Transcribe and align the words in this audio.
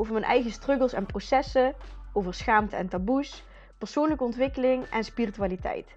over 0.00 0.12
mijn 0.12 0.24
eigen 0.24 0.50
struggles 0.50 0.92
en 0.92 1.06
processen, 1.06 1.74
over 2.12 2.34
schaamte 2.34 2.76
en 2.76 2.88
taboes, 2.88 3.44
persoonlijke 3.78 4.24
ontwikkeling 4.24 4.84
en 4.84 5.04
spiritualiteit. 5.04 5.94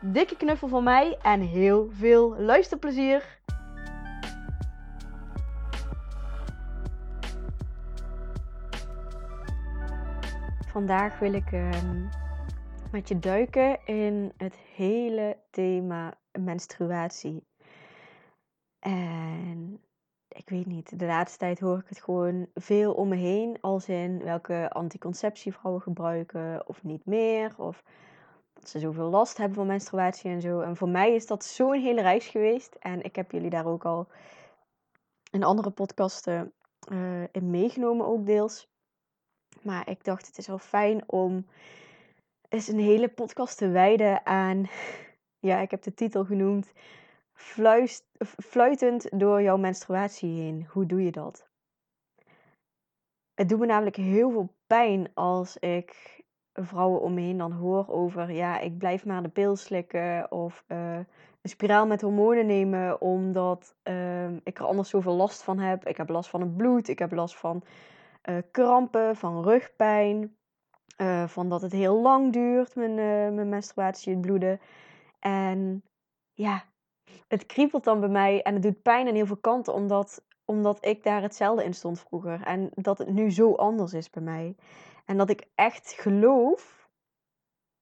Dikke 0.00 0.36
knuffel 0.36 0.68
van 0.68 0.84
mij 0.84 1.18
en 1.22 1.40
heel 1.40 1.90
veel 1.90 2.40
luisterplezier! 2.40 3.38
Vandaag 10.66 11.18
wil 11.18 11.32
ik 11.32 11.52
ehm, 11.52 12.04
met 12.92 13.08
je 13.08 13.18
duiken 13.18 13.78
in 13.84 14.32
het 14.36 14.56
hele 14.74 15.36
thema 15.50 16.14
menstruatie. 16.32 17.46
En 18.78 19.80
ik 20.32 20.48
weet 20.48 20.66
niet, 20.66 20.98
de 20.98 21.06
laatste 21.06 21.38
tijd 21.38 21.60
hoor 21.60 21.78
ik 21.78 21.88
het 21.88 22.00
gewoon 22.00 22.46
veel 22.54 22.92
om 22.92 23.08
me 23.08 23.16
heen. 23.16 23.56
Als 23.60 23.88
in 23.88 24.24
welke 24.24 24.70
anticonceptie 24.70 25.52
vrouwen 25.52 25.82
gebruiken 25.82 26.68
of 26.68 26.82
niet 26.82 27.06
meer. 27.06 27.54
Of 27.56 27.82
dat 28.52 28.68
ze 28.68 28.78
zoveel 28.78 29.10
last 29.10 29.36
hebben 29.36 29.56
van 29.56 29.66
menstruatie 29.66 30.30
en 30.30 30.40
zo. 30.40 30.60
En 30.60 30.76
voor 30.76 30.88
mij 30.88 31.14
is 31.14 31.26
dat 31.26 31.44
zo'n 31.44 31.80
hele 31.80 32.00
reis 32.00 32.28
geweest. 32.28 32.74
En 32.74 33.02
ik 33.02 33.16
heb 33.16 33.30
jullie 33.30 33.50
daar 33.50 33.66
ook 33.66 33.84
al 33.84 34.08
in 35.30 35.44
andere 35.44 35.70
podcasten 35.70 36.52
uh, 36.92 37.22
in 37.32 37.50
meegenomen, 37.50 38.06
ook 38.06 38.26
deels. 38.26 38.68
Maar 39.62 39.88
ik 39.88 40.04
dacht, 40.04 40.26
het 40.26 40.38
is 40.38 40.46
wel 40.46 40.58
fijn 40.58 41.02
om 41.06 41.46
eens 42.48 42.68
een 42.68 42.78
hele 42.78 43.08
podcast 43.08 43.58
te 43.58 43.68
wijden 43.68 44.26
aan. 44.26 44.68
Ja, 45.42 45.58
ik 45.58 45.70
heb 45.70 45.82
de 45.82 45.94
titel 45.94 46.24
genoemd 46.24 46.72
fluist, 47.40 48.04
fluitend 48.44 49.18
door 49.20 49.42
jouw 49.42 49.56
menstruatie 49.56 50.40
heen. 50.40 50.66
Hoe 50.70 50.86
doe 50.86 51.04
je 51.04 51.10
dat? 51.10 51.48
Het 53.34 53.48
doet 53.48 53.58
me 53.58 53.66
namelijk 53.66 53.96
heel 53.96 54.30
veel 54.30 54.54
pijn 54.66 55.10
als 55.14 55.56
ik 55.56 56.20
vrouwen 56.52 57.00
om 57.00 57.14
me 57.14 57.20
heen 57.20 57.38
dan 57.38 57.52
hoor 57.52 57.88
over, 57.88 58.30
ja, 58.30 58.58
ik 58.58 58.78
blijf 58.78 59.04
maar 59.04 59.22
de 59.22 59.28
pil 59.28 59.56
slikken 59.56 60.30
of 60.30 60.64
uh, 60.68 60.96
een 61.42 61.48
spiraal 61.48 61.86
met 61.86 62.00
hormonen 62.00 62.46
nemen 62.46 63.00
omdat 63.00 63.74
uh, 63.84 64.30
ik 64.30 64.58
er 64.58 64.64
anders 64.64 64.88
zoveel 64.88 65.14
last 65.14 65.42
van 65.42 65.58
heb. 65.58 65.86
Ik 65.86 65.96
heb 65.96 66.08
last 66.08 66.30
van 66.30 66.40
het 66.40 66.56
bloed, 66.56 66.88
ik 66.88 66.98
heb 66.98 67.12
last 67.12 67.36
van 67.36 67.62
uh, 68.24 68.36
krampen, 68.50 69.16
van 69.16 69.42
rugpijn, 69.42 70.36
uh, 70.96 71.26
van 71.26 71.48
dat 71.48 71.62
het 71.62 71.72
heel 71.72 72.00
lang 72.00 72.32
duurt, 72.32 72.74
mijn, 72.74 72.94
mijn 73.34 73.48
menstruatie, 73.48 74.12
het 74.12 74.20
bloeden. 74.20 74.60
En 75.18 75.82
ja, 76.32 76.64
het 77.28 77.46
kriebelt 77.46 77.84
dan 77.84 78.00
bij 78.00 78.08
mij 78.08 78.42
en 78.42 78.54
het 78.54 78.62
doet 78.62 78.82
pijn 78.82 79.08
aan 79.08 79.14
heel 79.14 79.26
veel 79.26 79.36
kanten, 79.36 79.74
omdat, 79.74 80.24
omdat 80.44 80.84
ik 80.84 81.02
daar 81.02 81.22
hetzelfde 81.22 81.64
in 81.64 81.74
stond 81.74 82.00
vroeger. 82.00 82.42
En 82.42 82.70
dat 82.74 82.98
het 82.98 83.08
nu 83.08 83.30
zo 83.30 83.54
anders 83.54 83.92
is 83.92 84.10
bij 84.10 84.22
mij. 84.22 84.56
En 85.04 85.16
dat 85.16 85.30
ik 85.30 85.48
echt 85.54 85.92
geloof 85.92 86.88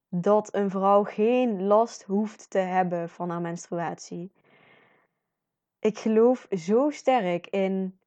dat 0.08 0.54
een 0.54 0.70
vrouw 0.70 1.04
geen 1.04 1.66
last 1.66 2.02
hoeft 2.02 2.50
te 2.50 2.58
hebben 2.58 3.08
van 3.08 3.30
haar 3.30 3.40
menstruatie. 3.40 4.32
Ik 5.78 5.98
geloof 5.98 6.46
zo 6.50 6.90
sterk 6.90 7.46
in 7.46 7.98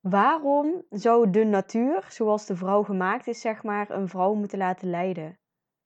waarom 0.00 0.82
zou 0.90 1.30
de 1.30 1.44
natuur, 1.44 2.06
zoals 2.08 2.46
de 2.46 2.56
vrouw 2.56 2.82
gemaakt 2.82 3.26
is, 3.26 3.40
zeg 3.40 3.62
maar, 3.62 3.90
een 3.90 4.08
vrouw 4.08 4.34
moeten 4.34 4.58
laten 4.58 4.90
lijden? 4.90 5.38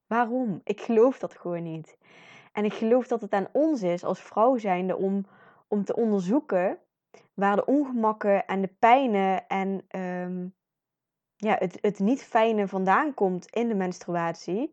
Waarom? 0.06 0.60
Ik 0.64 0.80
geloof 0.80 1.18
dat 1.18 1.36
gewoon 1.36 1.62
niet. 1.62 1.98
En 2.56 2.64
ik 2.64 2.74
geloof 2.74 3.06
dat 3.06 3.20
het 3.20 3.32
aan 3.32 3.48
ons 3.52 3.82
is 3.82 4.04
als 4.04 4.20
vrouw 4.20 4.56
zijnde 4.56 4.96
om, 4.96 5.26
om 5.68 5.84
te 5.84 5.96
onderzoeken 5.96 6.78
waar 7.34 7.56
de 7.56 7.64
ongemakken 7.64 8.46
en 8.46 8.60
de 8.60 8.70
pijnen 8.78 9.48
en 9.48 9.86
um, 10.00 10.54
ja, 11.36 11.56
het, 11.58 11.78
het 11.80 11.98
niet 11.98 12.22
fijne 12.22 12.68
vandaan 12.68 13.14
komt 13.14 13.46
in 13.46 13.68
de 13.68 13.74
menstruatie. 13.74 14.72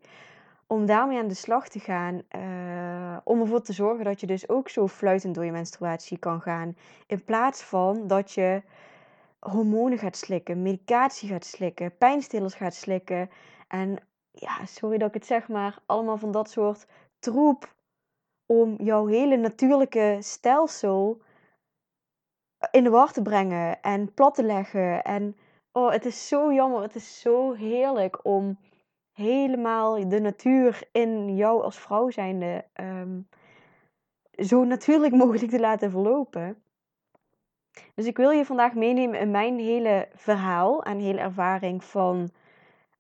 Om 0.68 0.86
daarmee 0.86 1.18
aan 1.18 1.28
de 1.28 1.34
slag 1.34 1.68
te 1.68 1.80
gaan. 1.80 2.22
Uh, 2.36 3.18
om 3.24 3.40
ervoor 3.42 3.62
te 3.62 3.74
zorgen 3.74 4.06
dat 4.06 4.20
je 4.20 4.28
dus 4.28 4.50
ook 4.50 4.70
zo 4.70 4.88
fluitend 4.88 5.36
door 5.36 5.46
je 5.46 5.52
menstruatie 5.52 6.18
kan 6.18 6.42
gaan. 6.42 6.76
In 7.08 7.24
plaats 7.24 7.64
van 7.64 8.08
dat 8.08 8.32
je 8.32 8.62
hormonen 9.40 9.98
gaat 9.98 10.18
slikken, 10.18 10.62
medicatie 10.62 11.30
gaat 11.30 11.46
slikken, 11.46 11.98
pijnstillers 11.98 12.54
gaat 12.54 12.74
slikken. 12.74 13.30
En 13.68 13.98
ja, 14.32 14.66
sorry 14.66 14.98
dat 14.98 15.08
ik 15.08 15.14
het 15.14 15.26
zeg, 15.26 15.48
maar 15.48 15.78
allemaal 15.86 16.18
van 16.18 16.32
dat 16.32 16.50
soort 16.50 16.86
troep 17.24 17.76
om 18.46 18.76
jouw 18.78 19.06
hele 19.06 19.38
natuurlijke 19.38 20.18
stelsel 20.20 21.22
in 22.72 22.84
de 22.84 22.90
war 22.90 23.12
te 23.12 23.22
brengen 23.22 23.82
en 23.82 24.14
plat 24.14 24.36
te 24.36 24.44
leggen. 24.44 25.04
En 25.04 25.36
oh, 25.72 25.92
het 25.92 26.06
is 26.06 26.28
zo 26.28 26.54
jammer, 26.54 26.82
het 26.82 26.96
is 26.96 27.20
zo 27.20 27.54
heerlijk 27.54 28.26
om 28.26 28.60
helemaal 29.12 30.10
de 30.10 30.20
natuur 30.20 30.88
in 30.92 31.36
jou 31.36 31.64
als 31.64 31.80
vrouw 31.80 32.10
zijnde 32.10 32.66
um, 32.82 33.28
zo 34.32 34.64
natuurlijk 34.64 35.14
mogelijk 35.24 35.52
te 35.52 35.60
laten 35.60 35.92
verlopen. 35.92 36.64
Dus 37.96 38.06
ik 38.06 38.18
wil 38.18 38.30
je 38.30 38.46
vandaag 38.46 38.74
meenemen 38.74 39.20
in 39.20 39.32
mijn 39.32 39.60
hele 39.60 40.08
verhaal 40.14 40.84
en 40.84 41.00
hele 41.00 41.20
ervaring 41.20 41.84
van 41.84 42.30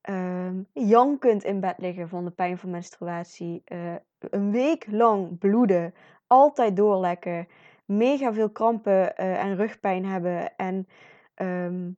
um, 0.09 0.68
jankend 0.74 1.44
in 1.44 1.59
bed 1.59 1.78
liggen 1.78 2.09
van 2.09 2.25
de 2.25 2.31
pijn 2.31 2.58
van 2.58 2.69
menstruatie, 2.69 3.64
uh, 3.68 3.96
een 4.19 4.52
week 4.52 4.86
lang 4.91 5.38
bloeden, 5.38 5.94
altijd 6.28 6.75
doorlekken, 6.75 7.47
mega 7.86 8.34
veel 8.34 8.50
krampen 8.50 9.13
uh, 9.18 9.44
en 9.44 9.56
rugpijn 9.56 10.06
hebben 10.06 10.56
en 10.56 10.88
um, 11.36 11.97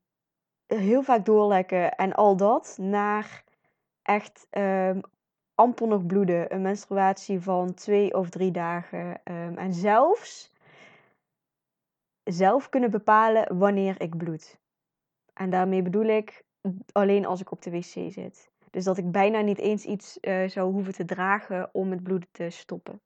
heel 0.66 1.04
vaak 1.04 1.26
doorlekken 1.26 1.96
en 1.96 2.14
al 2.14 2.38
dat 2.38 2.78
naar 2.82 3.44
echt 4.02 4.48
um, 4.52 5.02
amper 5.56 5.88
nog 5.88 6.06
bloeden, 6.06 6.54
een 6.54 6.62
menstruatie 6.62 7.42
van 7.42 7.74
twee 7.74 8.14
of 8.14 8.30
drie 8.30 8.52
dagen 8.52 9.24
en 9.56 9.74
zelfs 9.74 10.54
zelf 12.24 12.70
kunnen 12.70 12.92
bepalen 12.92 13.58
wanneer 13.58 14.02
ik 14.02 14.18
bloed. 14.18 14.60
En 15.34 15.50
daarmee 15.50 15.82
bedoel 15.82 16.06
ik 16.06 16.45
alleen 16.92 17.26
als 17.26 17.42
ik 17.42 17.52
op 17.52 17.62
de 17.62 17.72
wc 17.72 18.12
zit. 18.12 18.52
Dus 18.72 18.84
dat 18.84 18.98
ik 18.98 19.12
bijna 19.12 19.42
niet 19.42 19.60
eens 19.60 19.86
iets 19.86 20.18
uh, 20.22 20.48
zou 20.50 20.72
hoeven 20.72 20.94
te 20.94 21.06
dragen 21.06 21.70
om 21.74 21.92
het 21.92 22.04
bloed 22.04 22.28
te 22.32 22.50
stoppen. 22.50 23.02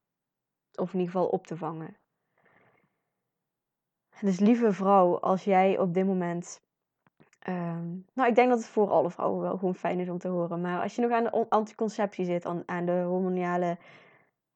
Of 0.75 0.93
in 0.93 0.99
ieder 0.99 1.13
geval 1.13 1.27
op 1.27 1.47
te 1.47 1.57
vangen. 1.57 1.97
Dus 4.21 4.39
lieve 4.39 4.73
vrouw, 4.73 5.19
als 5.19 5.43
jij 5.43 5.79
op 5.79 5.93
dit 5.93 6.05
moment. 6.05 6.61
Um, 7.47 8.05
nou, 8.13 8.29
ik 8.29 8.35
denk 8.35 8.49
dat 8.49 8.57
het 8.57 8.67
voor 8.67 8.89
alle 8.89 9.11
vrouwen 9.11 9.41
wel 9.41 9.57
gewoon 9.57 9.75
fijn 9.75 9.99
is 9.99 10.09
om 10.09 10.17
te 10.17 10.27
horen. 10.27 10.61
Maar 10.61 10.81
als 10.81 10.95
je 10.95 11.01
nog 11.01 11.11
aan 11.11 11.23
de 11.23 11.49
anticonceptie 11.49 12.25
zit, 12.25 12.45
aan, 12.65 12.85
de 12.85 13.01
hormonale. 13.07 13.77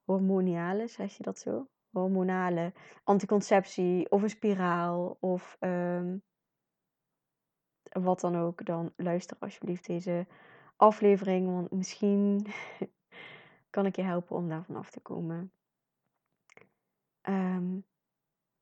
Hormonale, 0.03 0.87
zeg 0.87 1.17
je 1.17 1.23
dat 1.23 1.39
zo? 1.39 1.67
Hormonale 1.89 2.73
anticonceptie 3.03 4.11
of 4.11 4.21
een 4.21 4.29
spiraal 4.29 5.17
of 5.19 5.57
um, 5.59 6.23
wat 8.01 8.19
dan 8.19 8.37
ook, 8.37 8.65
dan 8.65 8.93
luister 8.95 9.37
alsjeblieft 9.39 9.85
deze 9.85 10.25
aflevering. 10.75 11.51
Want 11.51 11.71
misschien 11.71 12.47
kan 13.69 13.85
ik 13.85 13.95
je 13.95 14.01
helpen 14.01 14.35
om 14.35 14.49
daar 14.49 14.63
vanaf 14.63 14.89
te 14.89 14.99
komen. 14.99 15.51
Um, 17.29 17.85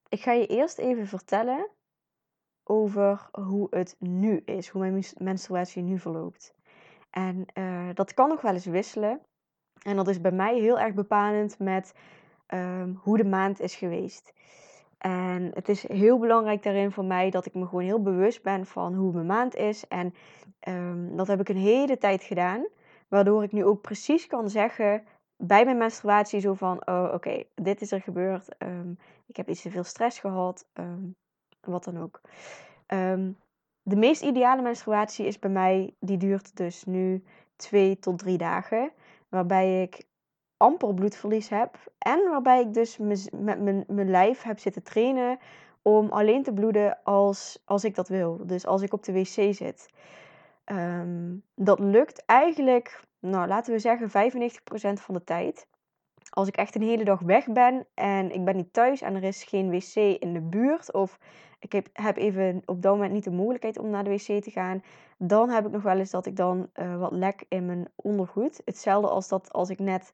ik 0.09 0.21
ga 0.21 0.31
je 0.31 0.47
eerst 0.47 0.77
even 0.77 1.07
vertellen 1.07 1.69
over 2.63 3.29
hoe 3.31 3.67
het 3.69 3.95
nu 3.99 4.37
is, 4.37 4.67
hoe 4.67 4.89
mijn 4.89 5.03
menstruatie 5.17 5.81
nu 5.81 5.99
verloopt. 5.99 6.53
En 7.09 7.45
uh, 7.53 7.89
dat 7.93 8.13
kan 8.13 8.29
nog 8.29 8.41
wel 8.41 8.53
eens 8.53 8.65
wisselen. 8.65 9.21
En 9.81 9.95
dat 9.95 10.07
is 10.07 10.21
bij 10.21 10.31
mij 10.31 10.59
heel 10.59 10.79
erg 10.79 10.93
bepalend 10.93 11.59
met 11.59 11.93
um, 12.47 12.99
hoe 13.01 13.17
de 13.17 13.25
maand 13.25 13.59
is 13.59 13.75
geweest. 13.75 14.33
En 15.01 15.51
het 15.53 15.69
is 15.69 15.87
heel 15.87 16.19
belangrijk 16.19 16.63
daarin 16.63 16.91
voor 16.91 17.05
mij 17.05 17.29
dat 17.29 17.45
ik 17.45 17.53
me 17.53 17.65
gewoon 17.65 17.83
heel 17.83 18.01
bewust 18.01 18.43
ben 18.43 18.65
van 18.65 18.93
hoe 18.93 19.13
mijn 19.13 19.25
maand 19.25 19.55
is. 19.55 19.87
En 19.87 20.13
um, 20.67 21.15
dat 21.15 21.27
heb 21.27 21.39
ik 21.39 21.49
een 21.49 21.57
hele 21.57 21.97
tijd 21.97 22.23
gedaan. 22.23 22.65
Waardoor 23.07 23.43
ik 23.43 23.51
nu 23.51 23.65
ook 23.65 23.81
precies 23.81 24.27
kan 24.27 24.49
zeggen 24.49 25.03
bij 25.37 25.65
mijn 25.65 25.77
menstruatie 25.77 26.39
zo 26.39 26.53
van... 26.53 26.87
Oh, 26.87 27.11
oké, 27.13 27.43
dit 27.55 27.81
is 27.81 27.91
er 27.91 28.01
gebeurd. 28.01 28.55
Um, 28.63 28.97
ik 29.25 29.35
heb 29.35 29.49
iets 29.49 29.61
te 29.61 29.69
veel 29.69 29.83
stress 29.83 30.19
gehad. 30.19 30.65
Um, 30.73 31.15
wat 31.61 31.83
dan 31.83 31.97
ook. 31.97 32.21
de 33.83 33.95
meest 33.95 34.21
ideale 34.21 34.61
menstruatie 34.61 35.25
is 35.25 35.39
bij 35.39 35.49
mij, 35.49 35.95
die 35.99 36.17
duurt 36.17 36.57
dus 36.57 36.85
nu 36.85 37.23
twee 37.55 37.99
tot 37.99 38.19
drie 38.19 38.37
dagen. 38.37 38.91
Waarbij 39.29 39.81
ik 39.81 40.05
amper 40.61 40.93
bloedverlies 40.93 41.49
heb. 41.49 41.77
En 41.97 42.29
waarbij 42.29 42.61
ik 42.61 42.73
dus 42.73 42.97
met 42.97 43.29
mijn, 43.31 43.83
mijn 43.87 44.09
lijf 44.09 44.41
heb 44.41 44.59
zitten 44.59 44.83
trainen 44.83 45.39
om 45.81 46.09
alleen 46.09 46.43
te 46.43 46.53
bloeden 46.53 47.03
als, 47.03 47.61
als 47.65 47.83
ik 47.83 47.95
dat 47.95 48.07
wil. 48.07 48.41
Dus 48.45 48.65
als 48.65 48.81
ik 48.81 48.93
op 48.93 49.03
de 49.03 49.13
wc 49.13 49.53
zit. 49.53 49.89
Ehm, 50.63 51.35
dat 51.55 51.79
lukt 51.79 52.25
eigenlijk, 52.25 53.03
nou 53.19 53.47
laten 53.47 53.73
we 53.73 53.79
zeggen, 53.79 54.09
95% 54.09 55.01
van 55.01 55.13
de 55.13 55.23
tijd. 55.23 55.67
Als 56.29 56.47
ik 56.47 56.55
echt 56.55 56.75
een 56.75 56.81
hele 56.81 57.03
dag 57.03 57.19
weg 57.19 57.47
ben 57.47 57.85
en 57.93 58.31
ik 58.31 58.45
ben 58.45 58.55
niet 58.55 58.73
thuis 58.73 59.01
en 59.01 59.15
er 59.15 59.23
is 59.23 59.43
geen 59.43 59.69
wc 59.69 59.95
in 59.95 60.33
de 60.33 60.41
buurt. 60.41 60.93
Of 60.93 61.19
ik 61.59 61.71
heb, 61.71 61.87
heb 61.93 62.17
even 62.17 62.61
op 62.65 62.81
dat 62.81 62.93
moment 62.93 63.13
niet 63.13 63.23
de 63.23 63.31
mogelijkheid 63.31 63.79
om 63.79 63.89
naar 63.89 64.03
de 64.03 64.09
wc 64.09 64.43
te 64.43 64.51
gaan. 64.51 64.83
Dan 65.17 65.49
heb 65.49 65.65
ik 65.65 65.71
nog 65.71 65.83
wel 65.83 65.97
eens 65.97 66.11
dat 66.11 66.25
ik 66.25 66.35
dan 66.35 66.69
uh, 66.75 66.99
wat 66.99 67.11
lek 67.11 67.45
in 67.47 67.65
mijn 67.65 67.87
ondergoed. 67.95 68.61
Hetzelfde 68.65 69.09
als 69.09 69.27
dat 69.27 69.53
als 69.53 69.69
ik 69.69 69.79
net 69.79 70.13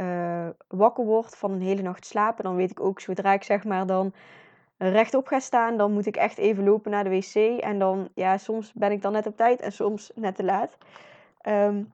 uh, 0.00 0.48
wakker 0.68 1.04
word 1.04 1.36
van 1.36 1.52
een 1.52 1.62
hele 1.62 1.82
nacht 1.82 2.06
slapen. 2.06 2.44
Dan 2.44 2.56
weet 2.56 2.70
ik 2.70 2.80
ook 2.80 3.00
zodra 3.00 3.32
ik 3.32 3.42
zeg 3.42 3.64
maar 3.64 3.86
dan 3.86 4.12
rechtop 4.78 5.26
ga 5.26 5.38
staan, 5.38 5.76
dan 5.76 5.92
moet 5.92 6.06
ik 6.06 6.16
echt 6.16 6.38
even 6.38 6.64
lopen 6.64 6.90
naar 6.90 7.04
de 7.04 7.10
wc. 7.10 7.60
En 7.60 7.78
dan, 7.78 8.08
ja, 8.14 8.38
soms 8.38 8.72
ben 8.72 8.92
ik 8.92 9.02
dan 9.02 9.12
net 9.12 9.26
op 9.26 9.36
tijd 9.36 9.60
en 9.60 9.72
soms 9.72 10.10
net 10.14 10.36
te 10.36 10.44
laat. 10.44 10.76
Um, 11.48 11.92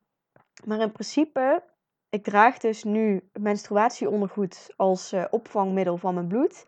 maar 0.64 0.81
in 0.81 0.93
principe, 0.93 1.62
ik 2.08 2.22
draag 2.22 2.58
dus 2.58 2.84
nu 2.84 3.28
menstruatieondergoed 3.32 4.72
als 4.76 5.12
uh, 5.12 5.25
opvangmiddel 5.31 5.96
van 5.96 6.14
mijn 6.14 6.26
bloed. 6.26 6.66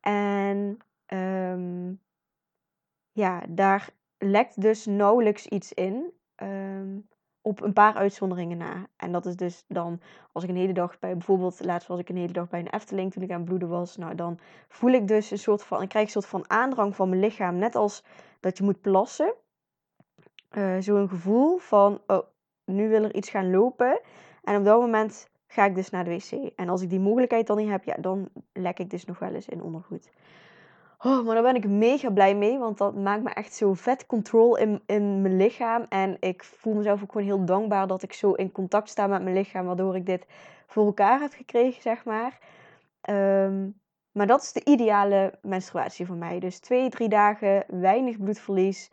En 0.00 0.78
um, 1.06 2.00
ja, 3.12 3.42
daar 3.48 3.90
lekt 4.18 4.60
dus 4.60 4.86
nauwelijks 4.86 5.46
iets 5.46 5.72
in. 5.72 6.12
Um, 6.42 7.08
op 7.42 7.62
een 7.62 7.72
paar 7.72 7.94
uitzonderingen 7.94 8.58
na. 8.58 8.86
En 8.96 9.12
dat 9.12 9.26
is 9.26 9.36
dus 9.36 9.64
dan, 9.68 10.00
als 10.32 10.44
ik 10.44 10.50
een 10.50 10.56
hele 10.56 10.72
dag 10.72 10.98
bij, 10.98 11.12
bijvoorbeeld 11.12 11.64
laatst 11.64 11.88
was 11.88 11.98
ik 11.98 12.08
een 12.08 12.16
hele 12.16 12.32
dag 12.32 12.48
bij 12.48 12.60
een 12.60 12.70
Efteling 12.70 13.12
toen 13.12 13.22
ik 13.22 13.30
aan 13.30 13.44
bloeden 13.44 13.68
was. 13.68 13.96
Nou, 13.96 14.14
dan 14.14 14.38
voel 14.68 14.90
ik 14.90 15.08
dus 15.08 15.30
een 15.30 15.38
soort 15.38 15.62
van, 15.62 15.82
ik 15.82 15.88
krijg 15.88 16.04
een 16.04 16.10
soort 16.10 16.26
van 16.26 16.50
aandrang 16.50 16.96
van 16.96 17.08
mijn 17.08 17.20
lichaam. 17.20 17.56
Net 17.56 17.74
als 17.74 18.04
dat 18.40 18.58
je 18.58 18.64
moet 18.64 18.80
plassen. 18.80 19.34
Uh, 20.50 20.76
Zo'n 20.78 21.08
gevoel 21.08 21.58
van, 21.58 22.00
oh, 22.06 22.26
nu 22.64 22.88
wil 22.88 23.04
er 23.04 23.14
iets 23.14 23.30
gaan 23.30 23.50
lopen. 23.50 24.00
En 24.42 24.56
op 24.56 24.64
dat 24.64 24.80
moment 24.80 25.28
ga 25.46 25.64
ik 25.64 25.74
dus 25.74 25.90
naar 25.90 26.04
de 26.04 26.10
wc. 26.10 26.52
En 26.56 26.68
als 26.68 26.82
ik 26.82 26.90
die 26.90 27.00
mogelijkheid 27.00 27.46
dan 27.46 27.56
niet 27.56 27.68
heb, 27.68 27.84
ja, 27.84 27.96
dan 28.00 28.28
lek 28.52 28.78
ik 28.78 28.90
dus 28.90 29.04
nog 29.04 29.18
wel 29.18 29.34
eens 29.34 29.48
in 29.48 29.62
ondergoed. 29.62 30.10
Oh, 31.02 31.24
maar 31.24 31.34
daar 31.34 31.52
ben 31.52 31.54
ik 31.54 31.68
mega 31.68 32.10
blij 32.10 32.34
mee, 32.34 32.58
want 32.58 32.78
dat 32.78 32.94
maakt 32.94 33.22
me 33.22 33.30
echt 33.30 33.54
zo 33.54 33.74
vet 33.74 34.06
control 34.06 34.56
in, 34.56 34.82
in 34.86 35.22
mijn 35.22 35.36
lichaam. 35.36 35.86
En 35.88 36.16
ik 36.20 36.44
voel 36.44 36.74
mezelf 36.74 37.02
ook 37.02 37.12
gewoon 37.12 37.26
heel 37.26 37.44
dankbaar 37.44 37.86
dat 37.86 38.02
ik 38.02 38.12
zo 38.12 38.32
in 38.32 38.52
contact 38.52 38.88
sta 38.88 39.06
met 39.06 39.22
mijn 39.22 39.36
lichaam, 39.36 39.66
waardoor 39.66 39.96
ik 39.96 40.06
dit 40.06 40.26
voor 40.66 40.86
elkaar 40.86 41.20
heb 41.20 41.32
gekregen, 41.32 41.82
zeg 41.82 42.04
maar. 42.04 42.38
Ehm, 43.00 43.68
maar 44.12 44.26
dat 44.26 44.42
is 44.42 44.52
de 44.52 44.64
ideale 44.64 45.38
menstruatie 45.42 46.06
voor 46.06 46.16
mij. 46.16 46.38
Dus 46.38 46.58
twee, 46.58 46.90
drie 46.90 47.08
dagen, 47.08 47.64
weinig 47.68 48.18
bloedverlies. 48.18 48.90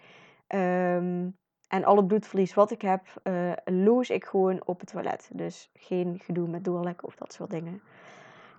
Um, 0.48 1.38
en 1.68 1.84
alle 1.84 2.06
bloedverlies 2.06 2.54
wat 2.54 2.72
ik 2.72 2.82
heb, 2.82 3.02
uh, 3.24 3.52
loos 3.66 4.10
ik 4.10 4.26
gewoon 4.26 4.62
op 4.66 4.80
het 4.80 4.90
toilet. 4.90 5.30
Dus 5.34 5.70
geen 5.74 6.20
gedoe 6.24 6.48
met 6.48 6.64
doorlekken 6.64 7.08
of 7.08 7.16
dat 7.16 7.34
soort 7.34 7.50
dingen. 7.50 7.82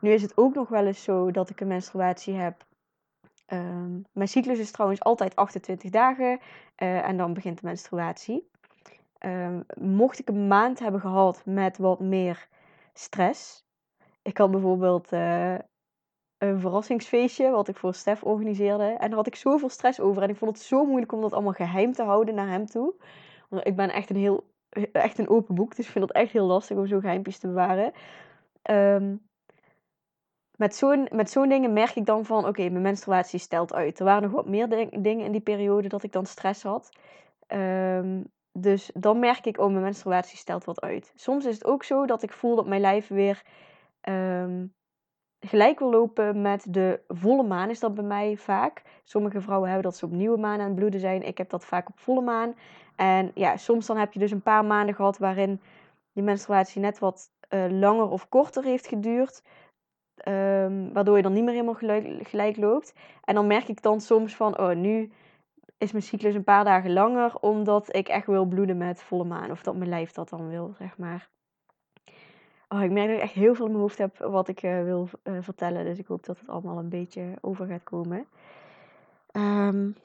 Nu 0.00 0.10
is 0.10 0.22
het 0.22 0.36
ook 0.36 0.54
nog 0.54 0.68
wel 0.68 0.86
eens 0.86 1.02
zo 1.02 1.30
dat 1.30 1.50
ik 1.50 1.60
een 1.60 1.66
menstruatie 1.66 2.34
heb 2.34 2.66
Um, 3.52 4.04
mijn 4.12 4.28
cyclus 4.28 4.58
is 4.58 4.70
trouwens 4.70 5.02
altijd 5.02 5.36
28 5.36 5.90
dagen 5.90 6.38
uh, 6.78 7.08
en 7.08 7.16
dan 7.16 7.34
begint 7.34 7.60
de 7.60 7.66
menstruatie. 7.66 8.50
Um, 9.20 9.64
mocht 9.80 10.18
ik 10.18 10.28
een 10.28 10.46
maand 10.46 10.78
hebben 10.78 11.00
gehad 11.00 11.42
met 11.44 11.78
wat 11.78 12.00
meer 12.00 12.48
stress. 12.92 13.64
Ik 14.22 14.38
had 14.38 14.50
bijvoorbeeld 14.50 15.12
uh, 15.12 15.54
een 16.38 16.60
verrassingsfeestje 16.60 17.50
wat 17.50 17.68
ik 17.68 17.76
voor 17.76 17.94
Stef 17.94 18.22
organiseerde. 18.22 18.84
En 18.84 19.08
daar 19.08 19.18
had 19.18 19.26
ik 19.26 19.34
zoveel 19.34 19.68
stress 19.68 20.00
over. 20.00 20.22
En 20.22 20.28
ik 20.28 20.36
vond 20.36 20.56
het 20.56 20.66
zo 20.66 20.84
moeilijk 20.84 21.12
om 21.12 21.20
dat 21.20 21.32
allemaal 21.32 21.52
geheim 21.52 21.92
te 21.92 22.02
houden 22.02 22.34
naar 22.34 22.48
hem 22.48 22.66
toe. 22.66 22.94
Want 23.48 23.66
ik 23.66 23.76
ben 23.76 23.90
echt 23.90 24.10
een 24.10 24.16
heel 24.16 24.44
echt 24.92 25.18
een 25.18 25.28
open 25.28 25.54
boek. 25.54 25.76
Dus 25.76 25.86
ik 25.86 25.92
vind 25.92 26.08
het 26.08 26.16
echt 26.16 26.32
heel 26.32 26.46
lastig 26.46 26.76
om 26.76 26.86
zo 26.86 27.00
geheimpjes 27.00 27.38
te 27.38 27.46
bewaren. 27.46 27.92
Um, 28.62 29.27
met 30.58 30.76
zo'n, 30.76 31.08
met 31.12 31.30
zo'n 31.30 31.48
dingen 31.48 31.72
merk 31.72 31.94
ik 31.94 32.06
dan 32.06 32.24
van, 32.24 32.46
oké, 32.46 32.68
mijn 32.68 32.82
menstruatie 32.82 33.38
stelt 33.38 33.74
uit. 33.74 33.98
Er 33.98 34.04
waren 34.04 34.22
nog 34.22 34.32
wat 34.32 34.46
meer 34.46 34.68
dingen 34.90 35.24
in 35.24 35.32
die 35.32 35.40
periode 35.40 35.88
dat 35.88 36.02
ik 36.02 36.12
dan 36.12 36.26
stress 36.26 36.62
had. 36.62 36.88
Um, 37.48 38.24
dus 38.52 38.90
dan 38.94 39.18
merk 39.18 39.46
ik, 39.46 39.58
oh, 39.58 39.70
mijn 39.70 39.82
menstruatie 39.82 40.38
stelt 40.38 40.64
wat 40.64 40.80
uit. 40.80 41.12
Soms 41.14 41.44
is 41.44 41.54
het 41.54 41.64
ook 41.64 41.84
zo 41.84 42.06
dat 42.06 42.22
ik 42.22 42.32
voel 42.32 42.56
dat 42.56 42.66
mijn 42.66 42.80
lijf 42.80 43.08
weer 43.08 43.42
um, 44.08 44.74
gelijk 45.40 45.78
wil 45.78 45.90
lopen 45.90 46.42
met 46.42 46.66
de 46.68 47.00
volle 47.08 47.42
maan, 47.42 47.70
is 47.70 47.80
dat 47.80 47.94
bij 47.94 48.04
mij 48.04 48.36
vaak. 48.36 48.82
Sommige 49.04 49.40
vrouwen 49.40 49.68
hebben 49.68 49.90
dat 49.90 49.98
ze 49.98 50.04
op 50.04 50.10
nieuwe 50.10 50.38
maan 50.38 50.60
aan 50.60 50.66
het 50.66 50.74
bloeden 50.74 51.00
zijn. 51.00 51.22
Ik 51.22 51.38
heb 51.38 51.50
dat 51.50 51.64
vaak 51.64 51.88
op 51.88 51.98
volle 51.98 52.22
maan. 52.22 52.54
En 52.96 53.30
ja, 53.34 53.56
soms 53.56 53.86
dan 53.86 53.96
heb 53.96 54.12
je 54.12 54.18
dus 54.18 54.30
een 54.30 54.42
paar 54.42 54.64
maanden 54.64 54.94
gehad 54.94 55.18
waarin 55.18 55.60
je 56.12 56.22
menstruatie 56.22 56.80
net 56.80 56.98
wat 56.98 57.30
uh, 57.50 57.64
langer 57.70 58.08
of 58.08 58.28
korter 58.28 58.64
heeft 58.64 58.86
geduurd. 58.86 59.42
Um, 60.24 60.92
waardoor 60.92 61.16
je 61.16 61.22
dan 61.22 61.32
niet 61.32 61.44
meer 61.44 61.52
helemaal 61.52 61.98
gelijk, 62.22 62.56
loopt. 62.56 62.94
En 63.24 63.34
dan 63.34 63.46
merk 63.46 63.68
ik 63.68 63.82
dan 63.82 64.00
soms 64.00 64.36
van, 64.36 64.58
oh, 64.58 64.74
nu 64.74 65.12
is 65.78 65.92
mijn 65.92 66.04
cyclus 66.04 66.34
een 66.34 66.44
paar 66.44 66.64
dagen 66.64 66.92
langer, 66.92 67.34
omdat 67.40 67.96
ik 67.96 68.08
echt 68.08 68.26
wil 68.26 68.44
bloeden 68.44 68.76
met 68.76 69.02
volle 69.02 69.24
maan. 69.24 69.50
Of 69.50 69.62
dat 69.62 69.76
mijn 69.76 69.90
lijf 69.90 70.12
dat 70.12 70.28
dan 70.28 70.48
wil, 70.48 70.74
zeg 70.78 70.98
maar. 70.98 71.28
Oh, 72.68 72.82
ik 72.82 72.90
merk 72.90 73.06
dat 73.06 73.16
ik 73.16 73.22
echt 73.22 73.32
heel 73.32 73.54
veel 73.54 73.64
in 73.64 73.70
mijn 73.70 73.82
hoofd 73.82 73.98
heb 73.98 74.16
wat 74.18 74.48
ik 74.48 74.62
uh, 74.62 74.82
wil 74.82 75.08
uh, 75.24 75.38
vertellen. 75.40 75.84
Dus 75.84 75.98
ik 75.98 76.06
hoop 76.06 76.24
dat 76.24 76.38
het 76.38 76.48
allemaal 76.48 76.78
een 76.78 76.88
beetje 76.88 77.34
over 77.40 77.66
gaat 77.66 77.82
komen. 77.82 78.26
Um, 79.32 79.96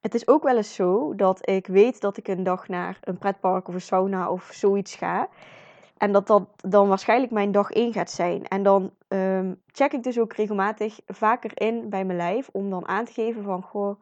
het 0.00 0.14
is 0.14 0.28
ook 0.28 0.42
wel 0.42 0.56
eens 0.56 0.74
zo 0.74 1.14
dat 1.14 1.48
ik 1.48 1.66
weet 1.66 2.00
dat 2.00 2.16
ik 2.16 2.28
een 2.28 2.42
dag 2.42 2.68
naar 2.68 2.98
een 3.00 3.18
pretpark 3.18 3.68
of 3.68 3.74
een 3.74 3.80
sauna 3.80 4.30
of 4.30 4.44
zoiets 4.52 4.94
ga. 4.94 5.28
En 5.96 6.12
dat 6.12 6.26
dat 6.26 6.48
dan 6.56 6.88
waarschijnlijk 6.88 7.32
mijn 7.32 7.52
dag 7.52 7.70
1 7.70 7.92
gaat 7.92 8.10
zijn. 8.10 8.46
En 8.46 8.62
dan 8.62 8.90
um, 9.08 9.60
check 9.66 9.92
ik 9.92 10.02
dus 10.02 10.18
ook 10.18 10.32
regelmatig 10.32 11.00
vaker 11.06 11.50
in 11.54 11.88
bij 11.88 12.04
mijn 12.04 12.18
lijf. 12.18 12.48
Om 12.52 12.70
dan 12.70 12.88
aan 12.88 13.04
te 13.04 13.12
geven 13.12 13.42
van, 13.42 13.62
goh, 13.62 14.00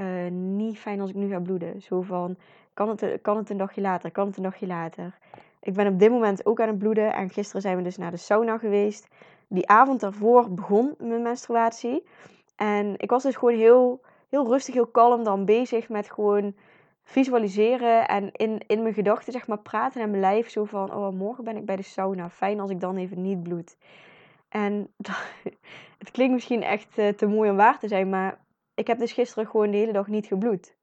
uh, 0.00 0.30
niet 0.30 0.78
fijn 0.78 1.00
als 1.00 1.10
ik 1.10 1.16
nu 1.16 1.28
ga 1.28 1.40
bloeden. 1.40 1.82
Zo 1.82 2.00
van, 2.00 2.36
kan 2.74 2.88
het, 2.88 3.18
kan 3.22 3.36
het 3.36 3.50
een 3.50 3.56
dagje 3.56 3.80
later? 3.80 4.10
Kan 4.10 4.26
het 4.26 4.36
een 4.36 4.42
dagje 4.42 4.66
later? 4.66 5.18
Ik 5.60 5.74
ben 5.74 5.86
op 5.86 5.98
dit 5.98 6.10
moment 6.10 6.46
ook 6.46 6.60
aan 6.60 6.68
het 6.68 6.78
bloeden. 6.78 7.12
En 7.12 7.30
gisteren 7.30 7.62
zijn 7.62 7.76
we 7.76 7.82
dus 7.82 7.96
naar 7.96 8.10
de 8.10 8.16
sauna 8.16 8.58
geweest. 8.58 9.08
Die 9.48 9.68
avond 9.68 10.00
daarvoor 10.00 10.50
begon 10.50 10.94
mijn 10.98 11.22
menstruatie. 11.22 12.04
En 12.56 12.94
ik 12.96 13.10
was 13.10 13.22
dus 13.22 13.36
gewoon 13.36 13.54
heel, 13.54 14.00
heel 14.28 14.46
rustig, 14.46 14.74
heel 14.74 14.86
kalm 14.86 15.24
dan 15.24 15.44
bezig 15.44 15.88
met 15.88 16.10
gewoon 16.10 16.54
visualiseren 17.08 18.08
en 18.08 18.32
in, 18.32 18.60
in 18.66 18.82
mijn 18.82 18.94
gedachten 18.94 19.32
zeg 19.32 19.46
maar 19.46 19.58
praten 19.58 20.02
en 20.02 20.10
mijn 20.10 20.22
lijf 20.22 20.50
zo 20.50 20.64
van, 20.64 20.94
oh 20.94 21.12
morgen 21.12 21.44
ben 21.44 21.56
ik 21.56 21.64
bij 21.64 21.76
de 21.76 21.82
sauna, 21.82 22.30
fijn 22.30 22.60
als 22.60 22.70
ik 22.70 22.80
dan 22.80 22.96
even 22.96 23.22
niet 23.22 23.42
bloed. 23.42 23.76
En 24.48 24.94
het 25.98 26.10
klinkt 26.10 26.34
misschien 26.34 26.62
echt 26.62 26.98
uh, 26.98 27.08
te 27.08 27.26
mooi 27.26 27.50
om 27.50 27.56
waar 27.56 27.78
te 27.78 27.88
zijn, 27.88 28.08
maar 28.08 28.44
ik 28.74 28.86
heb 28.86 28.98
dus 28.98 29.12
gisteren 29.12 29.46
gewoon 29.46 29.70
de 29.70 29.76
hele 29.76 29.92
dag 29.92 30.06
niet 30.06 30.26
gebloed. 30.26 30.76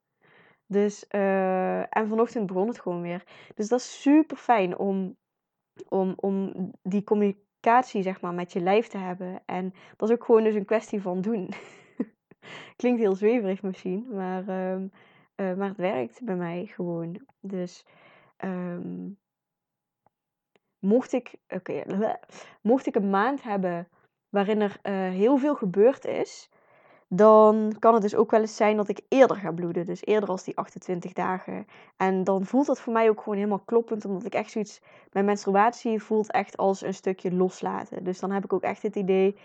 Dus, 0.67 1.05
uh, 1.12 1.98
en 1.98 2.08
vanochtend 2.08 2.46
begon 2.46 2.67
het 2.67 2.79
gewoon 2.79 3.01
weer. 3.01 3.24
Dus 3.55 3.67
dat 3.67 3.79
is 3.79 4.01
super 4.01 4.38
fijn 4.38 4.77
om, 4.77 5.17
om, 5.88 6.13
om 6.15 6.72
die 6.82 7.03
communicatie 7.03 8.01
zeg 8.01 8.22
maar 8.22 8.34
met 8.34 8.53
je 8.53 8.60
lijf 8.60 8.88
te 8.88 8.98
hebben. 8.98 9.41
En 9.46 9.74
dat 9.96 10.10
is 10.10 10.15
ook 10.15 10.24
gewoon 10.24 10.44
dus 10.44 10.55
een 10.55 10.65
kwestie 10.65 11.01
van 11.01 11.22
doen. 11.22 11.50
Klinkt 12.75 13.00
heel 13.00 13.15
zweverig 13.15 13.62
misschien, 13.62 14.08
maar... 14.12 14.44
Uh, 14.48 14.84
uh, 15.36 15.54
maar 15.54 15.68
het 15.68 15.77
werkt 15.77 16.24
bij 16.24 16.36
mij 16.36 16.65
gewoon. 16.65 17.20
Dus 17.39 17.86
um, 18.44 19.18
mocht, 20.80 21.13
ik, 21.13 21.36
okay, 21.48 21.86
mocht 22.62 22.86
ik 22.86 22.96
een 22.96 23.10
maand 23.10 23.44
hebben 23.44 23.88
waarin 24.30 24.62
er 24.62 24.80
uh, 24.84 24.94
heel 24.94 25.38
veel 25.38 25.56
gebeurd 25.56 26.06
is, 26.06 26.50
dan 27.08 27.75
kan 27.80 27.94
het 27.94 28.01
dus 28.01 28.15
ook 28.15 28.32
wel 28.32 28.42
eens 28.42 28.56
zijn 28.56 28.77
dat 28.77 28.88
ik 28.88 29.01
eerder 29.08 29.38
ga 29.38 29.51
bloeden. 29.51 29.86
Dus 29.86 30.06
eerder 30.06 30.30
als 30.30 30.44
die 30.44 30.58
28 30.58 31.13
dagen. 31.13 31.65
En 31.98 32.24
dan 32.24 32.46
voelt 32.46 32.65
dat 32.65 32.80
voor 32.80 32.94
mij 32.94 33.10
ook 33.10 33.20
gewoon 33.20 33.38
helemaal 33.38 33.63
kloppend. 33.65 34.06
Omdat 34.06 34.25
ik 34.25 34.34
echt 34.34 34.51
zoiets. 34.51 34.82
Mijn 35.12 35.25
menstruatie 35.25 36.01
voelt 36.01 36.32
echt 36.32 36.58
als 36.58 36.82
een 36.82 36.94
stukje 36.94 37.34
loslaten. 37.34 38.04
Dus 38.04 38.20
dan 38.20 38.32
heb 38.32 38.44
ik 38.44 38.54
ook 38.54 38.62
echt 38.62 38.82
het 38.82 38.96
idee 38.96 39.38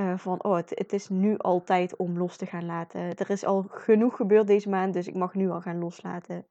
uh, 0.00 0.12
van, 0.16 0.44
oh, 0.44 0.56
het, 0.56 0.70
het, 0.74 0.92
is 0.92 1.08
nu 1.08 1.38
al 1.38 1.64
tijd 1.64 1.96
om 1.96 2.18
los 2.18 2.36
te 2.36 2.46
gaan 2.46 2.66
laten. 2.66 3.00
Er 3.00 3.30
is 3.30 3.44
al 3.44 3.64
genoeg 3.68 4.16
gebeurd 4.16 4.46
deze 4.46 4.68
maand, 4.68 4.92
dus 4.92 5.06
ik 5.06 5.14
mag 5.14 5.34
nu 5.34 5.50
al 5.50 5.60
gaan 5.60 5.78
loslaten. 5.78 6.44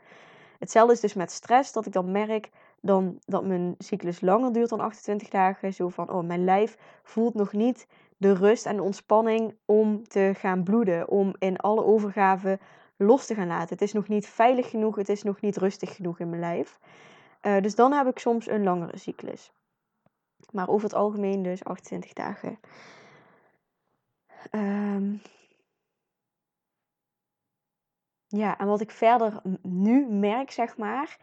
Hetzelfde 0.59 0.93
is 0.93 0.99
dus 0.99 1.13
met 1.13 1.31
stress, 1.31 1.71
dat 1.71 1.85
ik 1.85 1.93
dan 1.93 2.11
merk 2.11 2.49
dan, 2.81 3.19
dat 3.25 3.45
mijn 3.45 3.75
cyclus 3.77 4.21
langer 4.21 4.53
duurt 4.53 4.69
dan 4.69 4.79
28 4.79 5.29
dagen. 5.29 5.73
Zo 5.73 5.89
van, 5.89 6.11
oh, 6.11 6.25
mijn 6.25 6.43
lijf 6.43 6.77
voelt 7.03 7.33
nog 7.33 7.53
niet 7.53 7.87
de 8.17 8.33
rust 8.33 8.65
en 8.65 8.75
de 8.75 8.81
ontspanning 8.81 9.55
om 9.65 10.07
te 10.07 10.31
gaan 10.35 10.63
bloeden. 10.63 11.09
Om 11.09 11.35
in 11.39 11.57
alle 11.57 11.83
overgave 11.83 12.59
los 12.97 13.25
te 13.25 13.35
gaan 13.35 13.47
laten. 13.47 13.69
Het 13.69 13.81
is 13.81 13.93
nog 13.93 14.07
niet 14.07 14.27
veilig 14.27 14.69
genoeg, 14.69 14.95
het 14.95 15.09
is 15.09 15.23
nog 15.23 15.41
niet 15.41 15.57
rustig 15.57 15.95
genoeg 15.95 16.19
in 16.19 16.29
mijn 16.29 16.41
lijf. 16.41 16.79
Uh, 17.41 17.61
dus 17.61 17.75
dan 17.75 17.91
heb 17.91 18.07
ik 18.07 18.19
soms 18.19 18.47
een 18.47 18.63
langere 18.63 18.97
cyclus. 18.97 19.51
Maar 20.51 20.69
over 20.69 20.83
het 20.83 20.97
algemeen 20.97 21.43
dus 21.43 21.63
28 21.63 22.13
dagen. 22.13 22.59
Um, 24.51 25.21
ja, 28.27 28.57
en 28.57 28.67
wat 28.67 28.81
ik 28.81 28.91
verder 28.91 29.41
nu 29.61 30.07
merk, 30.07 30.51
zeg 30.51 30.77
maar, 30.77 31.17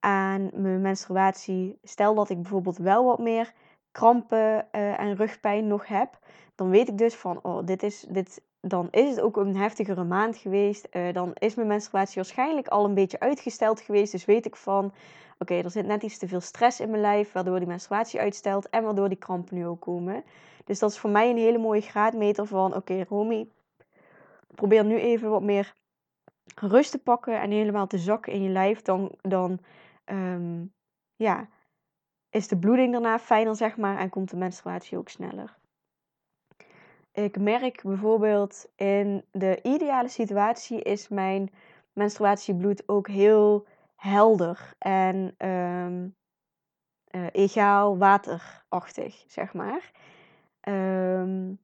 aan 0.00 0.50
mijn 0.52 0.80
menstruatie. 0.80 1.78
Stel 1.82 2.14
dat 2.14 2.30
ik 2.30 2.42
bijvoorbeeld 2.42 2.76
wel 2.76 3.04
wat 3.04 3.18
meer 3.18 3.52
krampen 3.90 4.68
uh, 4.72 5.00
en 5.00 5.16
rugpijn 5.16 5.66
nog 5.66 5.86
heb. 5.86 6.18
Dan 6.54 6.70
weet 6.70 6.88
ik 6.88 6.98
dus 6.98 7.14
van, 7.14 7.38
oh, 7.42 7.66
dit 7.66 7.82
is, 7.82 8.00
dit, 8.08 8.42
dan 8.60 8.88
is 8.90 9.10
het 9.10 9.20
ook 9.20 9.36
een 9.36 9.56
heftigere 9.56 10.04
maand 10.04 10.36
geweest. 10.36 10.88
Uh, 10.90 11.12
dan 11.12 11.30
is 11.34 11.54
mijn 11.54 11.68
menstruatie 11.68 12.14
waarschijnlijk 12.14 12.68
al 12.68 12.84
een 12.84 12.94
beetje 12.94 13.20
uitgesteld 13.20 13.80
geweest. 13.80 14.12
Dus 14.12 14.24
weet 14.24 14.46
ik 14.46 14.56
van, 14.56 14.92
oké, 15.38 15.54
er 15.54 15.70
zit 15.70 15.86
net 15.86 16.02
iets 16.02 16.18
te 16.18 16.28
veel 16.28 16.40
stress 16.40 16.80
in 16.80 16.90
mijn 16.90 17.02
lijf, 17.02 17.32
waardoor 17.32 17.58
die 17.58 17.68
menstruatie 17.68 18.20
uitstelt 18.20 18.68
en 18.68 18.82
waardoor 18.82 19.08
die 19.08 19.18
krampen 19.18 19.56
nu 19.56 19.66
ook 19.66 19.80
komen. 19.80 20.24
Dus 20.64 20.78
dat 20.78 20.90
is 20.90 20.98
voor 20.98 21.10
mij 21.10 21.30
een 21.30 21.36
hele 21.36 21.58
mooie 21.58 21.80
graadmeter 21.80 22.46
van, 22.46 22.66
oké, 22.66 22.76
okay, 22.76 23.06
Romy, 23.08 23.48
probeer 24.54 24.84
nu 24.84 24.98
even 24.98 25.30
wat 25.30 25.42
meer 25.42 25.74
rust 26.54 26.90
te 26.90 26.98
pakken 26.98 27.40
en 27.40 27.50
helemaal 27.50 27.86
te 27.86 27.98
zakken 27.98 28.32
in 28.32 28.42
je 28.42 28.50
lijf. 28.50 28.82
Dan, 28.82 29.14
dan 29.20 29.58
um, 30.04 30.72
ja, 31.16 31.48
is 32.30 32.48
de 32.48 32.58
bloeding 32.58 32.92
daarna 32.92 33.18
fijner, 33.18 33.56
zeg 33.56 33.76
maar, 33.76 33.98
en 33.98 34.10
komt 34.10 34.30
de 34.30 34.36
menstruatie 34.36 34.98
ook 34.98 35.08
sneller. 35.08 35.56
Ik 37.12 37.38
merk 37.38 37.82
bijvoorbeeld 37.82 38.66
in 38.76 39.24
de 39.30 39.58
ideale 39.62 40.08
situatie 40.08 40.82
is 40.82 41.08
mijn 41.08 41.50
menstruatiebloed 41.92 42.88
ook 42.88 43.08
heel 43.08 43.66
helder 44.04 44.74
en 44.78 45.34
um, 45.48 46.16
uh, 47.10 47.26
egaal 47.32 47.98
waterachtig, 47.98 49.24
zeg 49.26 49.54
maar. 49.54 49.90
Um, 50.68 51.58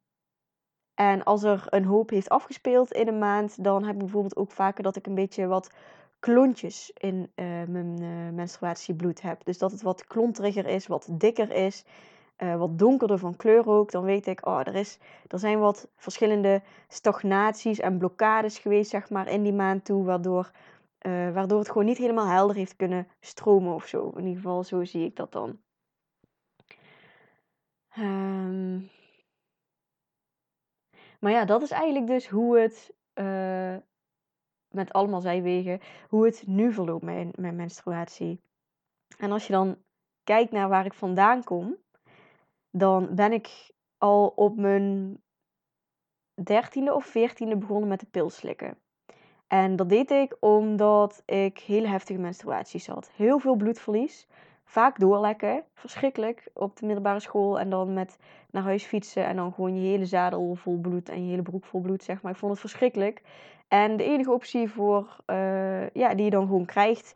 en 0.95 1.25
als 1.25 1.43
er 1.43 1.65
een 1.67 1.85
hoop 1.85 2.11
heeft 2.11 2.29
afgespeeld 2.29 2.93
in 2.93 3.09
een 3.09 3.19
maand, 3.19 3.65
dan 3.65 3.85
heb 3.85 3.93
ik 3.93 3.99
bijvoorbeeld 3.99 4.37
ook 4.37 4.51
vaker 4.51 4.83
dat 4.83 4.97
ik 4.97 5.07
een 5.07 5.15
beetje 5.15 5.47
wat 5.47 5.71
klontjes 6.19 6.91
in 6.95 7.33
uh, 7.35 7.47
mijn 7.69 8.03
uh, 8.03 8.33
menstruatiebloed 8.33 9.23
heb. 9.23 9.45
Dus 9.45 9.59
dat 9.59 9.71
het 9.71 9.83
wat 9.83 10.05
klonteriger 10.05 10.67
is, 10.67 10.87
wat 10.87 11.09
dikker 11.11 11.53
is, 11.53 11.85
wat 12.57 12.79
donkerder 12.79 13.19
van 13.19 13.37
kleur 13.37 13.69
ook. 13.69 13.91
Dan 13.91 14.05
weet 14.05 14.27
ik, 14.27 14.47
oh, 14.47 14.59
er, 14.59 14.75
is, 14.75 14.99
er 15.27 15.39
zijn 15.39 15.59
wat 15.59 15.89
verschillende 15.97 16.63
stagnaties 16.89 17.81
en 17.81 17.99
blokkades 17.99 18.59
geweest, 18.59 18.91
zeg 18.91 19.11
maar, 19.11 19.29
in 19.29 19.43
die 19.43 19.53
maand 19.53 19.85
toe, 19.85 20.05
waardoor, 20.05 20.51
waardoor 21.33 21.59
het 21.59 21.69
gewoon 21.69 21.85
niet 21.85 21.99
helemaal 21.99 22.27
helder 22.27 22.57
heeft 22.57 22.77
kunnen 22.77 23.09
stromen 23.21 23.75
of 23.75 23.87
zo. 23.87 24.09
In 24.09 24.25
ieder 24.25 24.43
geval, 24.43 24.65
zo 24.65 24.85
zie 24.85 25.05
ik 25.05 25.17
dat 25.17 25.33
dan. 25.33 25.61
Um, 27.99 28.91
maar 31.21 31.33
ja, 31.33 31.45
dat 31.45 31.63
is 31.63 31.71
eigenlijk 31.71 32.07
dus 32.07 32.29
hoe 32.29 32.59
het, 32.59 32.95
uh, 33.15 33.77
met 34.69 34.93
allemaal 34.93 35.21
zijwegen, 35.21 35.81
hoe 36.09 36.25
het 36.25 36.47
nu 36.47 36.73
verloopt, 36.73 37.05
mijn, 37.05 37.33
mijn 37.35 37.57
menstruatie. 37.57 38.41
En 39.19 39.33
als 39.33 39.47
je 39.47 39.53
dan 39.53 39.83
kijkt 40.25 40.53
naar 40.53 40.69
waar 40.69 40.85
ik 40.85 40.95
vandaan 40.95 41.45
kom, 41.45 41.77
dan 42.71 43.15
ben 43.15 43.33
ik 43.33 43.71
al 43.99 44.29
op 44.29 44.57
mijn 44.57 45.19
dertiende 46.43 46.95
of 46.95 47.07
veertiende 47.07 47.57
begonnen 47.57 47.89
met 47.89 48.01
de 48.01 48.07
pil 48.07 48.31
slikken. 48.31 48.79
En 49.51 49.77
dat 49.77 49.89
deed 49.89 50.11
ik 50.11 50.37
omdat 50.41 51.23
ik 51.27 51.59
hele 51.59 51.87
heftige 51.87 52.21
menstruaties 52.21 52.87
had. 52.87 53.11
Heel 53.17 53.39
veel 53.39 53.55
bloedverlies. 53.55 54.27
Vaak 54.65 54.99
doorlekken. 54.99 55.65
Verschrikkelijk 55.75 56.49
op 56.55 56.77
de 56.77 56.87
middelbare 56.87 57.21
school. 57.21 57.61
En 57.61 57.71
dan 57.71 57.93
met 57.93 58.19
naar 58.51 58.63
huis 58.63 58.85
fietsen. 58.85 59.25
En 59.25 59.37
dan 59.37 59.53
gewoon 59.53 59.75
je 59.75 59.89
hele 59.89 60.07
zadel 60.07 60.55
vol 60.55 60.79
bloed. 60.79 61.09
En 61.09 61.25
je 61.25 61.31
hele 61.31 61.43
broek 61.43 61.65
vol 61.65 61.81
bloed, 61.81 62.03
zeg 62.03 62.23
maar. 62.23 62.33
Ik 62.33 62.39
vond 62.39 62.53
het 62.53 62.61
verschrikkelijk. 62.61 63.23
En 63.69 63.97
de 63.97 64.05
enige 64.05 64.33
optie 64.33 64.71
voor, 64.71 65.17
uh, 65.27 65.91
ja, 65.91 66.15
die 66.15 66.25
je 66.25 66.31
dan 66.31 66.47
gewoon 66.47 66.65
krijgt. 66.65 67.15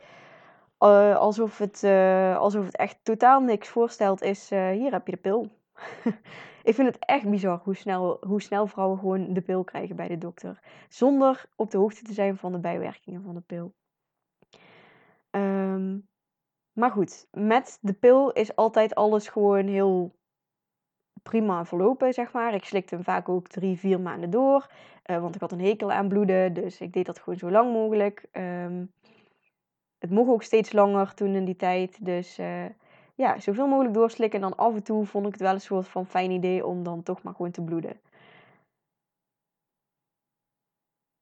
Uh, 0.80 1.16
alsof, 1.16 1.58
het, 1.58 1.82
uh, 1.84 2.36
alsof 2.36 2.64
het 2.64 2.76
echt 2.76 2.98
totaal 3.02 3.40
niks 3.40 3.68
voorstelt, 3.68 4.22
is: 4.22 4.50
hier 4.50 4.92
heb 4.92 5.06
je 5.06 5.12
de 5.12 5.18
pil. 5.18 5.48
ik 6.64 6.74
vind 6.74 6.94
het 6.94 7.04
echt 7.04 7.30
bizar 7.30 7.60
hoe 7.64 7.76
snel, 7.76 8.16
hoe 8.20 8.42
snel 8.42 8.66
vrouwen 8.66 8.98
gewoon 8.98 9.32
de 9.32 9.40
pil 9.40 9.64
krijgen 9.64 9.96
bij 9.96 10.08
de 10.08 10.18
dokter. 10.18 10.60
Zonder 10.88 11.44
op 11.56 11.70
de 11.70 11.78
hoogte 11.78 12.02
te 12.02 12.12
zijn 12.12 12.36
van 12.36 12.52
de 12.52 12.58
bijwerkingen 12.58 13.22
van 13.22 13.34
de 13.34 13.40
pil. 13.40 13.74
Um, 15.30 16.08
maar 16.72 16.90
goed, 16.90 17.26
met 17.30 17.78
de 17.80 17.92
pil 17.92 18.32
is 18.32 18.56
altijd 18.56 18.94
alles 18.94 19.28
gewoon 19.28 19.66
heel 19.66 20.14
prima 21.22 21.64
verlopen, 21.64 22.12
zeg 22.12 22.32
maar. 22.32 22.54
Ik 22.54 22.64
slikte 22.64 22.94
hem 22.94 23.04
vaak 23.04 23.28
ook 23.28 23.48
drie, 23.48 23.78
vier 23.78 24.00
maanden 24.00 24.30
door. 24.30 24.70
Uh, 25.10 25.20
want 25.20 25.34
ik 25.34 25.40
had 25.40 25.52
een 25.52 25.60
hekel 25.60 25.92
aan 25.92 26.08
bloeden, 26.08 26.54
dus 26.54 26.80
ik 26.80 26.92
deed 26.92 27.06
dat 27.06 27.18
gewoon 27.18 27.38
zo 27.38 27.50
lang 27.50 27.72
mogelijk. 27.72 28.28
Um, 28.32 28.92
het 29.98 30.10
mocht 30.10 30.30
ook 30.30 30.42
steeds 30.42 30.72
langer 30.72 31.14
toen 31.14 31.34
in 31.34 31.44
die 31.44 31.56
tijd. 31.56 32.04
Dus 32.04 32.38
uh, 32.38 32.64
ja, 33.14 33.40
zoveel 33.40 33.66
mogelijk 33.66 33.94
doorslikken. 33.94 34.42
En 34.42 34.48
dan 34.48 34.58
af 34.58 34.74
en 34.74 34.82
toe 34.82 35.06
vond 35.06 35.26
ik 35.26 35.32
het 35.32 35.40
wel 35.40 35.52
een 35.52 35.60
soort 35.60 35.88
van 35.88 36.06
fijn 36.06 36.30
idee 36.30 36.66
om 36.66 36.82
dan 36.82 37.02
toch 37.02 37.22
maar 37.22 37.34
gewoon 37.34 37.50
te 37.50 37.62
bloeden. 37.62 38.00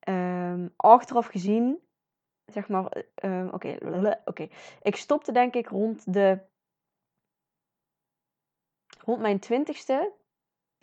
Um, 0.08 0.72
achteraf 0.76 1.26
gezien 1.26 1.78
zeg 2.52 2.68
maar, 2.68 3.04
uh, 3.24 3.48
oké. 4.24 4.48
Ik 4.82 4.96
stopte 4.96 5.32
denk 5.32 5.54
ik 5.54 5.68
rond 5.68 6.12
de, 6.12 6.38
rond 9.04 9.20
mijn 9.20 9.38
twintigste 9.38 10.12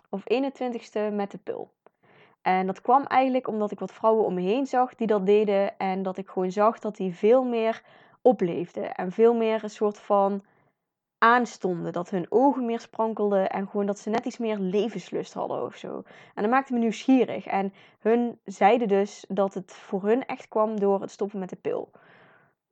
of 0.09 0.23
21ste 0.33 1.13
met 1.13 1.31
de 1.31 1.37
pil. 1.43 1.73
En 2.41 2.65
dat 2.65 2.81
kwam 2.81 3.03
eigenlijk 3.03 3.47
omdat 3.47 3.71
ik 3.71 3.79
wat 3.79 3.93
vrouwen 3.93 4.25
om 4.25 4.33
me 4.33 4.41
heen 4.41 4.67
zag 4.67 4.95
die 4.95 5.07
dat 5.07 5.25
deden. 5.25 5.77
En 5.77 6.03
dat 6.03 6.17
ik 6.17 6.29
gewoon 6.29 6.51
zag 6.51 6.79
dat 6.79 6.95
die 6.95 7.15
veel 7.15 7.43
meer 7.43 7.83
opleefden. 8.21 8.95
En 8.95 9.11
veel 9.11 9.33
meer 9.33 9.63
een 9.63 9.69
soort 9.69 9.99
van 9.99 10.43
aanstonden. 11.19 11.93
Dat 11.93 12.09
hun 12.09 12.25
ogen 12.29 12.65
meer 12.65 12.79
sprankelden 12.79 13.49
en 13.49 13.67
gewoon 13.67 13.85
dat 13.85 13.99
ze 13.99 14.09
net 14.09 14.25
iets 14.25 14.37
meer 14.37 14.57
levenslust 14.57 15.33
hadden 15.33 15.63
of 15.63 15.75
zo. 15.75 16.03
En 16.35 16.41
dat 16.41 16.51
maakte 16.51 16.73
me 16.73 16.79
nieuwsgierig. 16.79 17.45
En 17.45 17.73
hun 17.99 18.39
zeiden 18.45 18.87
dus 18.87 19.25
dat 19.27 19.53
het 19.53 19.73
voor 19.73 20.03
hun 20.03 20.25
echt 20.25 20.47
kwam 20.47 20.79
door 20.79 21.01
het 21.01 21.11
stoppen 21.11 21.39
met 21.39 21.49
de 21.49 21.55
pil. 21.55 21.91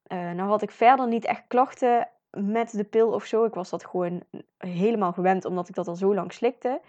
Uh, 0.07 0.31
nou 0.31 0.49
had 0.49 0.61
ik 0.61 0.71
verder 0.71 1.07
niet 1.07 1.25
echt 1.25 1.43
klachten 1.47 2.09
met 2.31 2.71
de 2.71 2.83
pil 2.83 3.11
of 3.11 3.25
zo. 3.25 3.43
Ik 3.43 3.53
was 3.53 3.69
dat 3.69 3.85
gewoon 3.85 4.23
helemaal 4.57 5.13
gewend 5.13 5.45
omdat 5.45 5.69
ik 5.69 5.75
dat 5.75 5.87
al 5.87 5.95
zo 5.95 6.13
lang 6.13 6.33
slikte. 6.33 6.81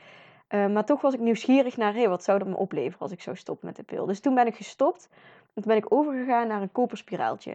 Uh, 0.49 0.67
maar 0.67 0.85
toch 0.85 1.00
was 1.00 1.15
ik 1.15 1.21
nieuwsgierig 1.21 1.77
naar, 1.77 1.95
hey, 1.95 2.09
wat 2.09 2.25
zou 2.25 2.38
dat 2.38 2.49
me 2.49 2.57
opleveren 2.57 2.99
als 2.99 3.12
ik 3.12 3.23
zou 3.23 3.37
stoppen 3.37 3.67
met 3.67 3.77
de 3.77 3.83
pil. 3.83 4.07
Dus 4.07 4.21
toen 4.21 4.35
ben 4.35 4.47
ik 4.47 4.57
gestopt. 4.57 5.09
En 5.55 5.62
toen 5.62 5.73
ben 5.73 5.77
ik 5.77 5.93
overgegaan 5.93 6.47
naar 6.47 6.62
een 6.62 6.73
koperspiraaltje. 6.73 7.55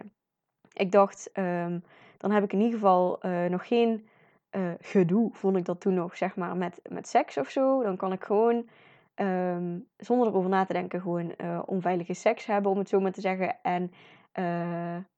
Ik 0.73 0.91
dacht, 0.91 1.29
um, 1.33 1.83
dan 2.23 2.31
heb 2.31 2.43
ik 2.43 2.53
in 2.53 2.59
ieder 2.59 2.73
geval 2.79 3.25
uh, 3.25 3.45
nog 3.45 3.67
geen 3.67 4.07
uh, 4.51 4.71
gedoe, 4.79 5.29
vond 5.33 5.57
ik 5.57 5.65
dat 5.65 5.81
toen 5.81 5.93
nog, 5.93 6.17
zeg 6.17 6.35
maar, 6.35 6.57
met, 6.57 6.79
met 6.89 7.07
seks 7.07 7.37
of 7.37 7.49
zo. 7.49 7.83
Dan 7.83 7.97
kan 7.97 8.11
ik 8.11 8.23
gewoon, 8.23 8.69
um, 9.15 9.87
zonder 9.97 10.27
erover 10.27 10.49
na 10.49 10.65
te 10.65 10.73
denken, 10.73 11.01
gewoon 11.01 11.33
uh, 11.37 11.61
onveilige 11.65 12.13
seks 12.13 12.45
hebben, 12.45 12.71
om 12.71 12.77
het 12.77 12.89
zo 12.89 12.99
maar 12.99 13.11
te 13.11 13.21
zeggen. 13.21 13.61
En 13.61 13.91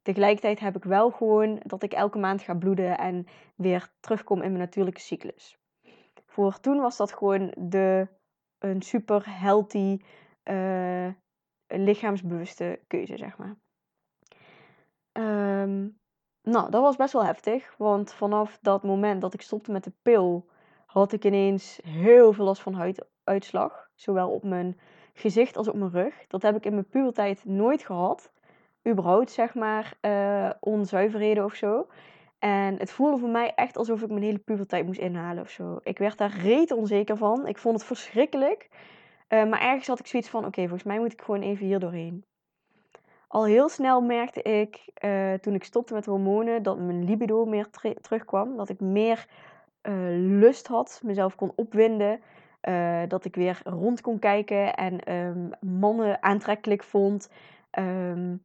tegelijkertijd 0.01 0.59
heb 0.59 0.75
ik 0.75 0.83
wel 0.83 1.11
gewoon 1.11 1.59
dat 1.63 1.83
ik 1.83 1.93
elke 1.93 2.17
maand 2.17 2.41
ga 2.41 2.53
bloeden 2.53 2.97
en 2.97 3.25
weer 3.55 3.91
terugkom 3.99 4.41
in 4.41 4.47
mijn 4.47 4.63
natuurlijke 4.63 5.01
cyclus. 5.01 5.57
Voor 6.25 6.59
toen 6.59 6.77
was 6.77 6.97
dat 6.97 7.13
gewoon 7.13 7.53
de, 7.57 8.07
een 8.59 8.81
super 8.81 9.23
healthy, 9.39 9.99
lichaamsbewuste 11.67 12.79
keuze, 12.87 13.17
zeg 13.17 13.37
maar. 13.37 13.55
Um, 15.61 15.97
nou, 16.45 16.71
dat 16.71 16.81
was 16.81 16.95
best 16.95 17.13
wel 17.13 17.25
heftig, 17.25 17.73
want 17.77 18.13
vanaf 18.13 18.57
dat 18.61 18.83
moment 18.83 19.21
dat 19.21 19.33
ik 19.33 19.41
stopte 19.41 19.71
met 19.71 19.83
de 19.83 19.91
pil, 20.01 20.45
had 20.85 21.13
ik 21.13 21.25
ineens 21.25 21.79
heel 21.83 22.33
veel 22.33 22.45
last 22.45 22.61
van 22.61 22.73
huiduitslag. 22.73 23.89
Zowel 23.95 24.29
op 24.29 24.43
mijn 24.43 24.79
gezicht 25.13 25.57
als 25.57 25.67
op 25.67 25.75
mijn 25.75 25.91
rug. 25.91 26.27
Dat 26.27 26.41
heb 26.41 26.55
ik 26.55 26.65
in 26.65 26.73
mijn 26.73 26.89
puberteit 26.89 27.45
nooit 27.45 27.83
gehad. 27.83 28.31
Überhaupt, 28.87 29.31
zeg 29.31 29.55
maar, 29.55 29.97
uh, 30.01 30.49
onzuiverheden 30.59 31.45
of 31.45 31.53
zo. 31.53 31.87
En 32.39 32.77
het 32.77 32.91
voelde 32.91 33.17
voor 33.17 33.29
mij 33.29 33.53
echt 33.55 33.77
alsof 33.77 34.01
ik 34.01 34.09
mijn 34.09 34.23
hele 34.23 34.37
puberteit 34.37 34.85
moest 34.85 34.99
inhalen 34.99 35.43
of 35.43 35.49
zo. 35.49 35.79
Ik 35.83 35.97
werd 35.97 36.17
daar 36.17 36.37
reet 36.37 36.71
onzeker 36.71 37.17
van. 37.17 37.47
Ik 37.47 37.57
vond 37.57 37.75
het 37.75 37.85
verschrikkelijk. 37.85 38.69
Uh, 39.29 39.45
maar 39.45 39.61
ergens 39.61 39.87
had 39.87 39.99
ik 39.99 40.07
zoiets 40.07 40.29
van: 40.29 40.45
oké, 40.45 40.61
volgens 40.61 40.83
mij 40.83 40.99
moet 40.99 41.13
ik 41.13 41.21
gewoon 41.21 41.41
even 41.41 41.65
hier 41.65 41.79
doorheen. 41.79 42.25
Al 43.35 43.45
heel 43.45 43.69
snel 43.69 44.01
merkte 44.01 44.41
ik, 44.41 44.85
uh, 45.05 45.33
toen 45.33 45.53
ik 45.53 45.63
stopte 45.63 45.93
met 45.93 46.05
hormonen, 46.05 46.63
dat 46.63 46.79
mijn 46.79 47.03
libido 47.03 47.45
meer 47.45 47.69
terugkwam. 48.01 48.57
Dat 48.57 48.69
ik 48.69 48.79
meer 48.79 49.27
uh, 49.83 49.93
lust 50.39 50.67
had, 50.67 51.01
mezelf 51.03 51.35
kon 51.35 51.51
opwinden. 51.55 52.21
eh, 52.61 53.01
dat 53.07 53.25
ik 53.25 53.35
weer 53.35 53.61
rond 53.63 54.01
kon 54.01 54.19
kijken 54.19 54.75
en 54.75 54.99
ehm, 55.03 55.49
mannen 55.79 56.23
aantrekkelijk 56.23 56.83
vond. 56.83 57.29
Ehm, 57.69 58.35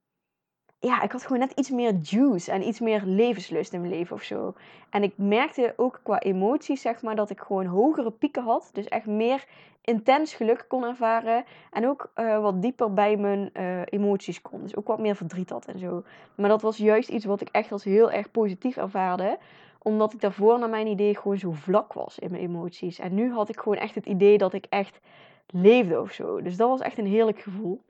ja, 0.80 1.02
ik 1.02 1.12
had 1.12 1.22
gewoon 1.22 1.38
net 1.38 1.52
iets 1.52 1.70
meer 1.70 1.94
juice 1.94 2.52
en 2.52 2.66
iets 2.66 2.80
meer 2.80 3.02
levenslust 3.04 3.72
in 3.72 3.80
mijn 3.80 3.92
leven 3.92 4.16
of 4.16 4.22
zo. 4.22 4.54
En 4.90 5.02
ik 5.02 5.12
merkte 5.16 5.72
ook 5.76 6.00
qua 6.02 6.18
emoties, 6.18 6.80
zeg 6.80 7.02
maar, 7.02 7.16
dat 7.16 7.30
ik 7.30 7.40
gewoon 7.40 7.66
hogere 7.66 8.10
pieken 8.10 8.42
had. 8.42 8.70
Dus 8.72 8.84
echt 8.84 9.06
meer 9.06 9.44
intens 9.80 10.34
geluk 10.34 10.64
kon 10.68 10.84
ervaren. 10.84 11.44
En 11.70 11.88
ook 11.88 12.12
uh, 12.16 12.40
wat 12.40 12.62
dieper 12.62 12.94
bij 12.94 13.16
mijn 13.16 13.50
uh, 13.52 13.80
emoties 13.84 14.42
kon. 14.42 14.62
Dus 14.62 14.76
ook 14.76 14.86
wat 14.86 14.98
meer 14.98 15.16
verdriet 15.16 15.50
had 15.50 15.66
en 15.66 15.78
zo. 15.78 16.02
Maar 16.34 16.48
dat 16.48 16.62
was 16.62 16.76
juist 16.76 17.08
iets 17.08 17.24
wat 17.24 17.40
ik 17.40 17.48
echt 17.48 17.72
als 17.72 17.84
heel 17.84 18.10
erg 18.10 18.30
positief 18.30 18.76
ervaarde. 18.76 19.38
Omdat 19.82 20.12
ik 20.12 20.20
daarvoor, 20.20 20.58
naar 20.58 20.68
mijn 20.68 20.86
idee, 20.86 21.16
gewoon 21.16 21.38
zo 21.38 21.52
vlak 21.52 21.92
was 21.92 22.18
in 22.18 22.30
mijn 22.30 22.42
emoties. 22.42 22.98
En 22.98 23.14
nu 23.14 23.32
had 23.32 23.48
ik 23.48 23.58
gewoon 23.58 23.78
echt 23.78 23.94
het 23.94 24.06
idee 24.06 24.38
dat 24.38 24.52
ik 24.52 24.66
echt 24.68 25.00
leefde 25.46 26.00
of 26.00 26.12
zo. 26.12 26.42
Dus 26.42 26.56
dat 26.56 26.68
was 26.68 26.80
echt 26.80 26.98
een 26.98 27.06
heerlijk 27.06 27.40
gevoel. 27.40 27.82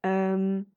Um, 0.00 0.74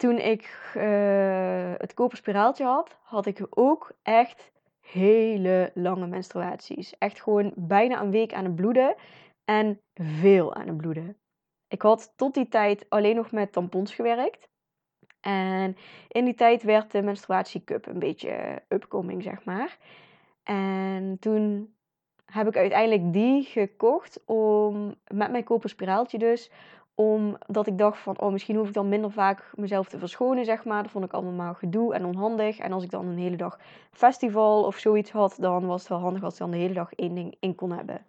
toen 0.00 0.18
ik 0.18 0.72
uh, 0.76 1.72
het 1.76 1.94
koperspiraaltje 1.94 2.64
had, 2.64 2.98
had 3.02 3.26
ik 3.26 3.46
ook 3.50 3.92
echt 4.02 4.52
hele 4.80 5.70
lange 5.74 6.06
menstruaties. 6.06 6.98
Echt 6.98 7.22
gewoon 7.22 7.52
bijna 7.56 8.00
een 8.00 8.10
week 8.10 8.32
aan 8.32 8.44
het 8.44 8.54
bloeden 8.54 8.94
en 9.44 9.80
veel 9.94 10.54
aan 10.54 10.66
het 10.66 10.76
bloeden. 10.76 11.16
Ik 11.68 11.82
had 11.82 12.12
tot 12.16 12.34
die 12.34 12.48
tijd 12.48 12.86
alleen 12.88 13.16
nog 13.16 13.30
met 13.30 13.52
tampons 13.52 13.94
gewerkt. 13.94 14.48
En 15.20 15.76
in 16.08 16.24
die 16.24 16.34
tijd 16.34 16.62
werd 16.62 16.92
de 16.92 17.02
menstruatiecup 17.02 17.86
een 17.86 17.98
beetje 17.98 18.62
upcoming, 18.68 19.22
zeg 19.22 19.44
maar. 19.44 19.78
En 20.42 21.16
toen 21.18 21.74
heb 22.30 22.46
ik 22.46 22.56
uiteindelijk 22.56 23.12
die 23.12 23.42
gekocht 23.42 24.20
om 24.24 24.94
met 25.06 25.30
mijn 25.30 25.44
koperspiraaltje 25.44 26.18
dus 26.18 26.50
omdat 27.00 27.66
ik 27.66 27.78
dacht 27.78 27.98
van, 27.98 28.20
oh, 28.20 28.32
misschien 28.32 28.56
hoef 28.56 28.68
ik 28.68 28.74
dan 28.74 28.88
minder 28.88 29.10
vaak 29.10 29.52
mezelf 29.54 29.88
te 29.88 29.98
verschonen, 29.98 30.44
zeg 30.44 30.64
maar. 30.64 30.82
Dat 30.82 30.92
vond 30.92 31.04
ik 31.04 31.12
allemaal 31.12 31.54
gedoe 31.54 31.94
en 31.94 32.04
onhandig. 32.04 32.58
En 32.58 32.72
als 32.72 32.84
ik 32.84 32.90
dan 32.90 33.06
een 33.06 33.18
hele 33.18 33.36
dag 33.36 33.58
festival 33.90 34.64
of 34.64 34.76
zoiets 34.76 35.10
had, 35.10 35.36
dan 35.38 35.66
was 35.66 35.80
het 35.80 35.88
wel 35.88 35.98
handig 35.98 36.22
als 36.22 36.32
ik 36.32 36.38
dan 36.38 36.50
de 36.50 36.56
hele 36.56 36.74
dag 36.74 36.94
één 36.94 37.14
ding 37.14 37.34
in 37.40 37.54
kon 37.54 37.72
hebben. 37.72 38.04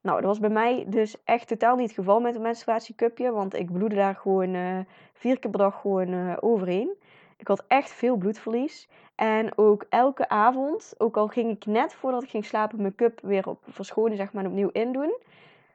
Nou, 0.00 0.16
dat 0.16 0.26
was 0.26 0.38
bij 0.38 0.50
mij 0.50 0.84
dus 0.88 1.24
echt 1.24 1.48
totaal 1.48 1.76
niet 1.76 1.86
het 1.86 1.96
geval 1.96 2.20
met 2.20 2.34
een 2.34 2.42
menstruatiecupje. 2.42 3.30
Want 3.32 3.54
ik 3.54 3.72
bloedde 3.72 3.96
daar 3.96 4.14
gewoon 4.14 4.54
uh, 4.54 4.78
vier 5.12 5.38
keer 5.38 5.50
per 5.50 5.60
dag 5.60 5.80
gewoon 5.80 6.08
uh, 6.08 6.36
overheen. 6.40 6.94
Ik 7.36 7.48
had 7.48 7.64
echt 7.68 7.90
veel 7.90 8.16
bloedverlies. 8.16 8.88
En 9.22 9.58
ook 9.58 9.86
elke 9.88 10.28
avond, 10.28 10.94
ook 10.98 11.16
al 11.16 11.28
ging 11.28 11.50
ik 11.50 11.66
net 11.66 11.94
voordat 11.94 12.22
ik 12.22 12.28
ging 12.28 12.44
slapen 12.44 12.80
mijn 12.80 12.94
cup 12.94 13.20
weer 13.20 13.48
op 13.48 13.62
verschonen, 13.68 14.16
zeg 14.16 14.32
maar, 14.32 14.46
opnieuw 14.46 14.68
indoen 14.68 15.18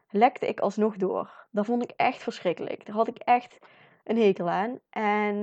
lekte 0.09 0.47
ik 0.47 0.59
alsnog 0.59 0.95
door. 0.95 1.47
Dat 1.51 1.65
vond 1.65 1.83
ik 1.83 1.91
echt 1.95 2.23
verschrikkelijk. 2.23 2.85
Daar 2.85 2.95
had 2.95 3.07
ik 3.07 3.17
echt 3.17 3.59
een 4.03 4.17
hekel 4.17 4.49
aan. 4.49 4.79
En, 4.89 5.35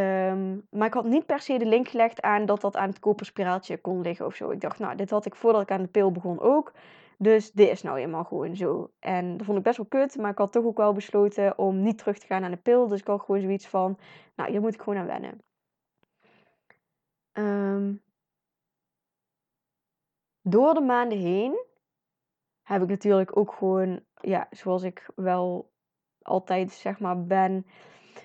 um, 0.00 0.66
maar 0.70 0.86
ik 0.86 0.94
had 0.94 1.04
niet 1.04 1.26
per 1.26 1.40
se 1.40 1.58
de 1.58 1.66
link 1.66 1.88
gelegd 1.88 2.22
aan 2.22 2.46
dat 2.46 2.60
dat 2.60 2.76
aan 2.76 2.88
het 2.88 2.98
koperspiraaltje 2.98 3.78
kon 3.78 4.00
liggen 4.00 4.26
of 4.26 4.34
zo. 4.34 4.50
Ik 4.50 4.60
dacht, 4.60 4.78
nou, 4.78 4.96
dit 4.96 5.10
had 5.10 5.26
ik 5.26 5.34
voordat 5.34 5.62
ik 5.62 5.70
aan 5.70 5.82
de 5.82 5.88
pil 5.88 6.12
begon 6.12 6.40
ook. 6.40 6.72
Dus 7.18 7.52
dit 7.52 7.68
is 7.68 7.82
nou 7.82 7.98
eenmaal 7.98 8.24
gewoon 8.24 8.56
zo. 8.56 8.90
En 9.00 9.36
dat 9.36 9.46
vond 9.46 9.58
ik 9.58 9.64
best 9.64 9.76
wel 9.76 9.86
kut, 9.86 10.16
maar 10.16 10.30
ik 10.30 10.38
had 10.38 10.52
toch 10.52 10.64
ook 10.64 10.76
wel 10.76 10.92
besloten 10.92 11.58
om 11.58 11.82
niet 11.82 11.98
terug 11.98 12.18
te 12.18 12.26
gaan 12.26 12.44
aan 12.44 12.50
de 12.50 12.56
pil. 12.56 12.88
Dus 12.88 13.00
ik 13.00 13.06
had 13.06 13.20
gewoon 13.20 13.40
zoiets 13.40 13.66
van, 13.66 13.98
nou, 14.36 14.50
hier 14.50 14.60
moet 14.60 14.74
ik 14.74 14.82
gewoon 14.82 14.98
aan 14.98 15.06
wennen. 15.06 15.40
Um, 17.38 18.02
door 20.42 20.74
de 20.74 20.80
maanden 20.80 21.18
heen 21.18 21.64
heb 22.62 22.82
ik 22.82 22.88
natuurlijk 22.88 23.36
ook 23.36 23.52
gewoon, 23.52 24.00
ja, 24.20 24.46
zoals 24.50 24.82
ik 24.82 25.10
wel 25.14 25.72
altijd 26.22 26.72
zeg 26.72 26.98
maar 26.98 27.24
ben, 27.24 27.66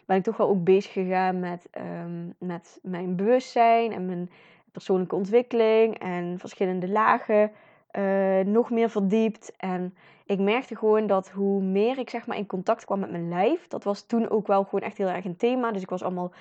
ben 0.06 0.18
ik 0.18 0.24
toch 0.24 0.38
wel 0.38 0.50
ook 0.50 0.64
bezig 0.64 0.92
gegaan 0.92 1.40
met, 1.40 1.68
um, 1.78 2.36
met 2.40 2.80
mijn 2.82 3.16
bewustzijn 3.16 3.92
en 3.92 4.06
mijn 4.06 4.30
persoonlijke 4.72 5.16
ontwikkeling 5.16 5.98
en 6.00 6.40
verschillende 6.40 6.90
lagen 6.90 7.52
uh, 7.92 8.40
nog 8.40 8.70
meer 8.70 8.90
verdiept. 8.90 9.56
En 9.58 9.96
ik 10.26 10.40
merkte 10.40 10.76
gewoon 10.76 11.08
dat 11.08 11.30
hoe 11.30 11.62
meer 11.62 11.98
ik 11.98 12.10
zeg 12.10 12.28
maar 12.28 12.38
in 12.38 12.46
contact 12.46 12.86
kwam 12.86 13.00
met 13.00 13.12
mijn 13.12 13.30
lijf, 13.30 13.68
dat 13.68 13.84
was 13.84 14.06
toen 14.06 14.30
ook 14.30 14.48
wel 14.48 14.64
gewoon 14.64 14.82
echt 14.82 14.98
heel 14.98 15.08
erg 15.08 15.26
een 15.26 15.38
thema. 15.38 15.72
Dus 15.72 15.82
ik 15.82 15.90
was 15.90 16.04
allemaal 16.04 16.32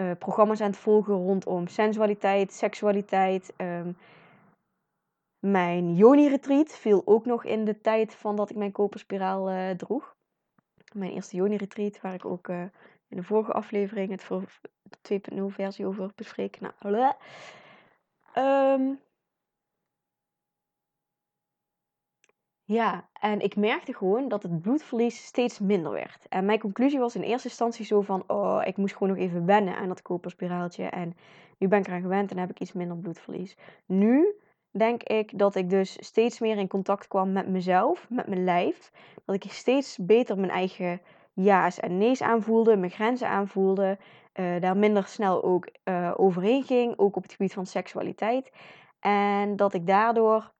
uh, 0.00 0.10
programma's 0.18 0.60
aan 0.60 0.70
het 0.70 0.78
volgen 0.78 1.14
rondom 1.14 1.66
sensualiteit, 1.66 2.52
seksualiteit. 2.52 3.52
Um, 3.56 3.96
mijn 5.38 5.94
Yoni-retreat 5.94 6.72
viel 6.72 7.02
ook 7.04 7.24
nog 7.24 7.44
in 7.44 7.64
de 7.64 7.80
tijd 7.80 8.14
van 8.14 8.36
dat 8.36 8.50
ik 8.50 8.56
mijn 8.56 8.72
koperspiraal 8.72 9.50
uh, 9.50 9.70
droeg. 9.70 10.16
Mijn 10.92 11.12
eerste 11.12 11.36
Yoni-retreat, 11.36 12.00
waar 12.00 12.14
ik 12.14 12.24
ook 12.24 12.48
uh, 12.48 12.62
in 13.08 13.16
de 13.16 13.22
vorige 13.22 13.52
aflevering 13.52 14.10
het 14.10 14.24
voor 14.24 14.42
2.0 15.12 15.42
versie 15.46 15.86
over 15.86 16.10
bespreek. 16.14 16.58
Nou, 16.60 17.12
um, 18.34 19.00
ja, 22.64 23.08
en 23.12 23.40
ik 23.40 23.56
merkte 23.56 23.94
gewoon 23.94 24.28
dat 24.28 24.42
het 24.42 24.60
bloedverlies 24.60 25.24
steeds 25.24 25.58
minder 25.58 25.92
werd. 25.92 26.28
En 26.28 26.44
mijn 26.44 26.58
conclusie 26.58 26.98
was 26.98 27.14
in 27.14 27.22
eerste 27.22 27.48
instantie 27.48 27.84
zo 27.84 28.00
van, 28.00 28.24
oh, 28.26 28.62
ik 28.64 28.76
moest 28.76 28.92
gewoon 28.96 29.08
nog 29.08 29.18
even 29.18 29.46
wennen 29.46 29.76
aan 29.76 29.88
dat 29.88 30.02
koperspiraaltje. 30.02 30.84
En 30.84 31.16
nu 31.58 31.68
ben 31.68 31.78
ik 31.78 31.86
eraan 31.86 32.00
gewend 32.00 32.30
en 32.30 32.38
heb 32.38 32.50
ik 32.50 32.60
iets 32.60 32.72
minder 32.72 32.96
bloedverlies. 32.96 33.56
Nu 33.86 34.34
denk 34.70 35.02
ik 35.02 35.38
dat 35.38 35.54
ik 35.54 35.70
dus 35.70 35.96
steeds 36.06 36.38
meer 36.38 36.58
in 36.58 36.68
contact 36.68 37.08
kwam 37.08 37.32
met 37.32 37.48
mezelf, 37.48 38.06
met 38.10 38.26
mijn 38.26 38.44
lijf. 38.44 38.90
Dat 39.24 39.34
ik 39.34 39.52
steeds 39.52 39.98
beter 40.00 40.38
mijn 40.38 40.50
eigen 40.50 41.00
ja's 41.32 41.80
en 41.80 41.98
nee's 41.98 42.22
aanvoelde, 42.22 42.76
mijn 42.76 42.90
grenzen 42.90 43.28
aanvoelde. 43.28 43.98
Uh, 44.34 44.60
daar 44.60 44.76
minder 44.76 45.04
snel 45.06 45.42
ook 45.44 45.68
uh, 45.84 46.12
overheen 46.16 46.62
ging, 46.62 46.98
ook 46.98 47.16
op 47.16 47.22
het 47.22 47.32
gebied 47.32 47.52
van 47.52 47.66
seksualiteit. 47.66 48.52
En 49.00 49.56
dat 49.56 49.74
ik 49.74 49.86
daardoor 49.86 50.52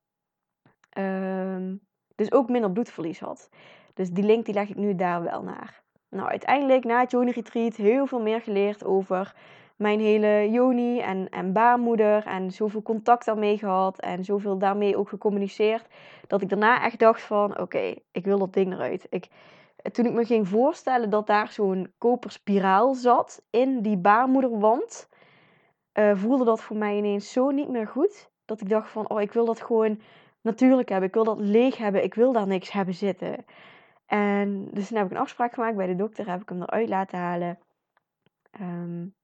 uh, 0.98 1.72
dus 2.14 2.33
ook 2.33 2.48
minder 2.48 2.70
bloedverlies 2.70 3.20
had. 3.20 3.48
Dus 3.94 4.11
die 4.11 4.24
link 4.24 4.44
die 4.44 4.55
leg 4.55 4.68
ik 4.68 4.77
nu 4.77 4.94
daar 4.94 5.22
wel 5.22 5.42
naar. 5.42 5.83
Nou, 6.11 6.29
uiteindelijk 6.29 6.85
na 6.85 7.00
het 7.00 7.11
Joni 7.11 7.31
Retreat 7.31 7.77
heel 7.77 8.07
veel 8.07 8.20
meer 8.20 8.40
geleerd 8.40 8.85
over 8.85 9.35
mijn 9.77 10.00
hele 10.00 10.50
Joni 10.50 11.00
en, 11.00 11.29
en 11.29 11.53
baarmoeder 11.53 12.27
en 12.27 12.50
zoveel 12.50 12.83
contact 12.83 13.24
daarmee 13.24 13.59
gehad 13.59 14.00
en 14.00 14.24
zoveel 14.24 14.59
daarmee 14.59 14.96
ook 14.96 15.09
gecommuniceerd, 15.09 15.87
dat 16.27 16.42
ik 16.42 16.48
daarna 16.48 16.83
echt 16.83 16.98
dacht 16.98 17.22
van 17.22 17.59
oké, 17.59 17.94
ik 18.12 18.24
wil 18.24 18.38
dat 18.38 18.53
ding 18.53 18.72
eruit. 18.72 19.07
Ik, 19.11 19.29
toen 19.92 20.07
ik 20.07 20.12
me 20.12 20.24
ging 20.24 20.48
voorstellen 20.48 21.11
dat 21.11 21.27
daar 21.27 21.48
zo'n 21.48 21.92
koperspiraal 21.98 22.94
zat 22.94 23.42
in 23.50 23.83
die 23.83 23.96
baarmoederwand, 23.96 25.09
uh, 25.98 26.16
voelde 26.16 26.44
dat 26.44 26.62
voor 26.62 26.77
mij 26.77 26.96
ineens 26.96 27.33
zo 27.33 27.50
niet 27.50 27.68
meer 27.68 27.88
goed. 27.88 28.31
Dat 28.44 28.61
ik 28.61 28.68
dacht 28.68 28.90
van, 28.90 29.11
oh, 29.11 29.20
ik 29.20 29.33
wil 29.33 29.44
dat 29.44 29.61
gewoon 29.61 30.00
natuurlijk 30.44 30.88
hebben. 30.88 31.09
Ik 31.09 31.14
wil 31.14 31.24
dat 31.24 31.38
leeg 31.38 31.76
hebben. 31.76 32.02
Ik 32.02 32.14
wil 32.14 32.33
daar 32.33 32.46
niks 32.46 32.72
hebben 32.72 32.94
zitten. 32.94 33.44
En 34.07 34.68
dus 34.72 34.88
toen 34.88 34.96
heb 34.96 35.07
ik 35.07 35.12
een 35.12 35.18
afspraak 35.18 35.54
gemaakt 35.54 35.76
bij 35.76 35.87
de 35.87 35.96
dokter. 35.96 36.30
Heb 36.30 36.40
ik 36.42 36.48
hem 36.48 36.62
eruit 36.62 36.88
laten 36.88 37.18
halen. 37.18 37.59
Um, 38.61 39.14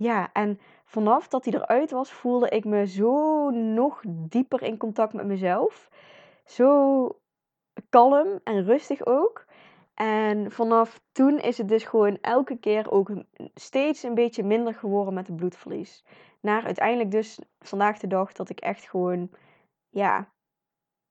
Ja, 0.00 0.32
en 0.32 0.60
vanaf 0.84 1.28
dat 1.28 1.44
hij 1.44 1.54
eruit 1.54 1.90
was, 1.90 2.12
voelde 2.12 2.48
ik 2.48 2.64
me 2.64 2.86
zo 2.86 3.50
nog 3.50 4.02
dieper 4.08 4.62
in 4.62 4.76
contact 4.76 5.12
met 5.12 5.26
mezelf. 5.26 5.90
Zo 6.44 7.20
kalm 7.88 8.40
en 8.44 8.64
rustig 8.64 9.06
ook. 9.06 9.44
En 9.94 10.52
vanaf 10.52 11.00
toen 11.12 11.38
is 11.38 11.58
het 11.58 11.68
dus 11.68 11.84
gewoon 11.84 12.18
elke 12.20 12.58
keer 12.58 12.90
ook 12.90 13.10
steeds 13.54 14.02
een 14.02 14.14
beetje 14.14 14.42
minder 14.42 14.74
geworden 14.74 15.14
met 15.14 15.26
het 15.26 15.36
bloedverlies. 15.36 16.04
Naar 16.40 16.64
uiteindelijk 16.64 17.10
dus 17.10 17.38
vandaag 17.58 17.98
de 17.98 18.06
dag 18.06 18.32
dat 18.32 18.50
ik 18.50 18.60
echt 18.60 18.88
gewoon, 18.88 19.30
ja, 19.88 20.32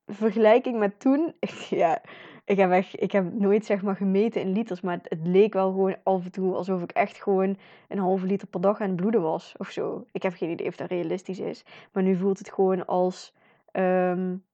vergelijking 0.05 0.79
met 0.79 0.99
toen, 0.99 1.33
ja, 1.69 2.01
ik 2.45 2.57
heb, 2.57 2.71
echt, 2.71 3.01
ik 3.01 3.11
heb 3.11 3.33
nooit 3.33 3.65
zeg 3.65 3.81
maar 3.81 3.95
gemeten 3.95 4.41
in 4.41 4.51
liters, 4.51 4.81
maar 4.81 4.99
het, 5.03 5.27
leek 5.27 5.53
wel 5.53 5.71
gewoon 5.71 5.97
af 6.03 6.25
en 6.25 6.31
toe 6.31 6.55
alsof 6.55 6.81
ik 6.81 6.91
echt 6.91 7.21
gewoon 7.21 7.57
een 7.87 7.97
halve 7.97 8.25
liter 8.25 8.47
per 8.47 8.61
dag 8.61 8.79
aan 8.81 8.87
het 8.87 8.95
bloeden 8.95 9.21
was 9.21 9.55
of 9.57 9.69
zo. 9.69 10.05
Ik 10.11 10.21
heb 10.23 10.33
geen 10.33 10.49
idee 10.49 10.67
of 10.67 10.75
dat 10.75 10.89
realistisch 10.89 11.39
is. 11.39 11.65
Maar 11.91 12.03
nu 12.03 12.15
voelt 12.15 12.37
het 12.37 12.51
gewoon 12.51 12.85
als, 12.85 13.33
um, 13.71 14.45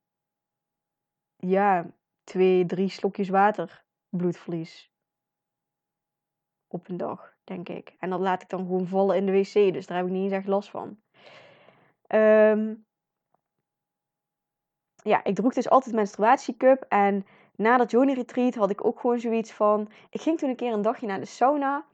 ja, 1.37 1.91
twee, 2.23 2.65
drie 2.65 2.89
slokjes 2.89 3.29
water 3.29 3.83
bloedverlies. 4.09 4.91
Op 6.67 6.89
een 6.89 6.97
dag, 6.97 7.34
denk 7.45 7.69
ik. 7.69 7.95
En 7.99 8.09
dat 8.09 8.19
laat 8.19 8.41
ik 8.41 8.49
dan 8.49 8.59
gewoon 8.59 8.87
vallen 8.87 9.15
in 9.15 9.25
de 9.25 9.31
wc, 9.31 9.73
dus 9.73 9.85
daar 9.87 9.97
heb 9.97 10.05
ik 10.05 10.11
niet 10.11 10.23
eens 10.23 10.31
echt 10.31 10.47
last 10.47 10.69
van. 10.69 10.97
Um, 12.07 12.85
ja, 14.95 15.23
ik 15.23 15.35
droeg 15.35 15.53
dus 15.53 15.69
altijd 15.69 15.95
menstruatiecup 15.95 16.85
en 16.89 17.25
na 17.55 17.77
dat 17.77 17.91
Joni 17.91 18.13
Retreat 18.13 18.55
had 18.55 18.69
ik 18.69 18.85
ook 18.85 18.99
gewoon 18.99 19.19
zoiets 19.19 19.51
van. 19.51 19.89
Ik 20.09 20.21
ging 20.21 20.37
toen 20.39 20.49
een 20.49 20.55
keer 20.55 20.73
een 20.73 20.81
dagje 20.81 21.07
naar 21.07 21.19
de 21.19 21.25
sauna. 21.25 21.85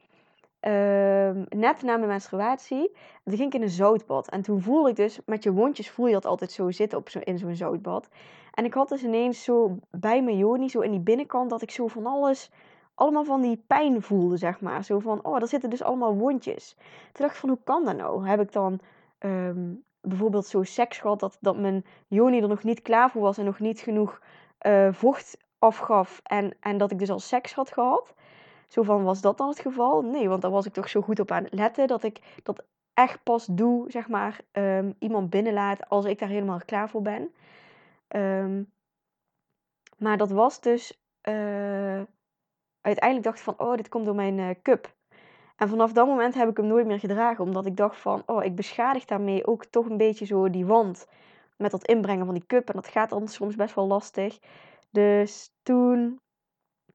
ehm, 0.60 1.44
net 1.48 1.82
na 1.82 1.96
mijn 1.96 2.08
menstruatie. 2.08 2.90
En 2.92 3.20
toen 3.24 3.36
ging 3.36 3.48
ik 3.48 3.54
in 3.54 3.62
een 3.62 3.68
zoutbad. 3.68 4.30
En 4.30 4.42
toen 4.42 4.60
voelde 4.60 4.90
ik 4.90 4.96
dus, 4.96 5.20
met 5.26 5.42
je 5.42 5.52
wondjes 5.52 5.90
voel 5.90 6.06
je 6.06 6.12
dat 6.12 6.24
altijd 6.26 6.52
zo 6.52 6.70
zitten 6.70 6.98
op 6.98 7.08
zo, 7.08 7.18
in 7.18 7.38
zo'n 7.38 7.54
zoutbad. 7.54 8.08
En 8.52 8.64
ik 8.64 8.74
had 8.74 8.88
dus 8.88 9.02
ineens 9.02 9.44
zo 9.44 9.78
bij 9.90 10.22
mijn 10.22 10.36
joni, 10.36 10.68
zo 10.68 10.80
in 10.80 10.90
die 10.90 11.00
binnenkant, 11.00 11.50
dat 11.50 11.62
ik 11.62 11.70
zo 11.70 11.86
van 11.86 12.06
alles, 12.06 12.50
allemaal 12.94 13.24
van 13.24 13.40
die 13.40 13.64
pijn 13.66 14.02
voelde, 14.02 14.36
zeg 14.36 14.60
maar. 14.60 14.84
Zo 14.84 14.98
van, 14.98 15.24
oh, 15.24 15.40
er 15.40 15.48
zitten 15.48 15.70
dus 15.70 15.82
allemaal 15.82 16.14
wondjes. 16.14 16.74
Toen 16.76 17.12
dacht 17.12 17.32
ik 17.34 17.40
van, 17.40 17.48
hoe 17.48 17.58
kan 17.64 17.84
dat 17.84 17.96
nou? 17.96 18.28
Heb 18.28 18.40
ik 18.40 18.52
dan 18.52 18.80
ehm, 19.18 19.74
bijvoorbeeld 20.00 20.46
zo 20.46 20.62
seks 20.62 20.98
gehad 20.98 21.20
dat, 21.20 21.36
dat 21.40 21.56
mijn 21.58 21.84
joni 22.08 22.40
er 22.40 22.48
nog 22.48 22.62
niet 22.62 22.82
klaar 22.82 23.10
voor 23.10 23.22
was 23.22 23.38
en 23.38 23.44
nog 23.44 23.58
niet 23.58 23.80
genoeg 23.80 24.20
uh, 24.66 24.92
vocht 24.92 25.36
afgaf 25.58 26.20
en, 26.22 26.56
en 26.60 26.78
dat 26.78 26.90
ik 26.90 26.98
dus 26.98 27.10
al 27.10 27.18
seks 27.18 27.54
had 27.54 27.72
gehad. 27.72 28.14
Zo 28.68 28.82
van, 28.82 29.02
was 29.02 29.20
dat 29.20 29.38
dan 29.38 29.48
het 29.48 29.60
geval? 29.60 30.02
Nee, 30.02 30.28
want 30.28 30.42
daar 30.42 30.50
was 30.50 30.66
ik 30.66 30.72
toch 30.72 30.88
zo 30.88 31.00
goed 31.00 31.20
op 31.20 31.30
aan 31.30 31.44
het 31.44 31.52
letten 31.52 31.86
dat 31.86 32.02
ik 32.02 32.40
dat 32.42 32.64
echt 32.94 33.22
pas 33.22 33.46
doe, 33.46 33.90
zeg 33.90 34.08
maar, 34.08 34.40
um, 34.52 34.94
iemand 34.98 35.30
binnenlaat 35.30 35.88
als 35.88 36.04
ik 36.04 36.18
daar 36.18 36.28
helemaal 36.28 36.60
klaar 36.64 36.88
voor 36.88 37.02
ben. 37.02 37.34
Um, 38.08 38.72
maar 39.96 40.16
dat 40.16 40.30
was 40.30 40.60
dus, 40.60 41.02
uh, 41.28 42.02
uiteindelijk 42.82 43.24
dacht 43.24 43.38
ik 43.38 43.44
van, 43.44 43.68
oh, 43.68 43.76
dit 43.76 43.88
komt 43.88 44.04
door 44.04 44.14
mijn 44.14 44.38
uh, 44.38 44.48
cup. 44.62 44.94
En 45.56 45.68
vanaf 45.68 45.92
dat 45.92 46.06
moment 46.06 46.34
heb 46.34 46.48
ik 46.48 46.56
hem 46.56 46.66
nooit 46.66 46.86
meer 46.86 46.98
gedragen, 46.98 47.44
omdat 47.44 47.66
ik 47.66 47.76
dacht 47.76 48.00
van, 48.00 48.22
oh, 48.26 48.44
ik 48.44 48.54
beschadig 48.54 49.04
daarmee 49.04 49.46
ook 49.46 49.64
toch 49.64 49.88
een 49.88 49.96
beetje 49.96 50.24
zo 50.24 50.50
die 50.50 50.66
wand 50.66 51.06
met 51.56 51.70
dat 51.70 51.86
inbrengen 51.86 52.24
van 52.24 52.34
die 52.34 52.46
cup. 52.46 52.68
En 52.68 52.74
dat 52.74 52.88
gaat 52.88 53.10
dan 53.10 53.28
soms 53.28 53.54
best 53.54 53.74
wel 53.74 53.86
lastig. 53.86 54.38
Dus 54.90 55.52
toen 55.62 56.20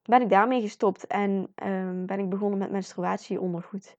ben 0.04 0.22
ik 0.22 0.30
daarmee 0.30 0.62
gestopt 0.62 1.08
en 1.08 1.54
um, 1.64 2.06
ben 2.06 2.20
ik 2.20 2.30
begonnen 2.30 2.60
met 2.60 2.72
menstruatieondergoed. 2.72 3.98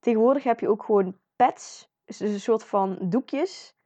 Tegenwoordig 0.00 0.42
heb 0.42 0.60
je 0.60 0.68
ook 0.68 0.82
gewoon 0.82 1.16
pads, 1.36 1.88
dus 2.04 2.20
een 2.20 2.40
soort 2.40 2.64
van 2.64 2.98
doekjes. 3.00 3.76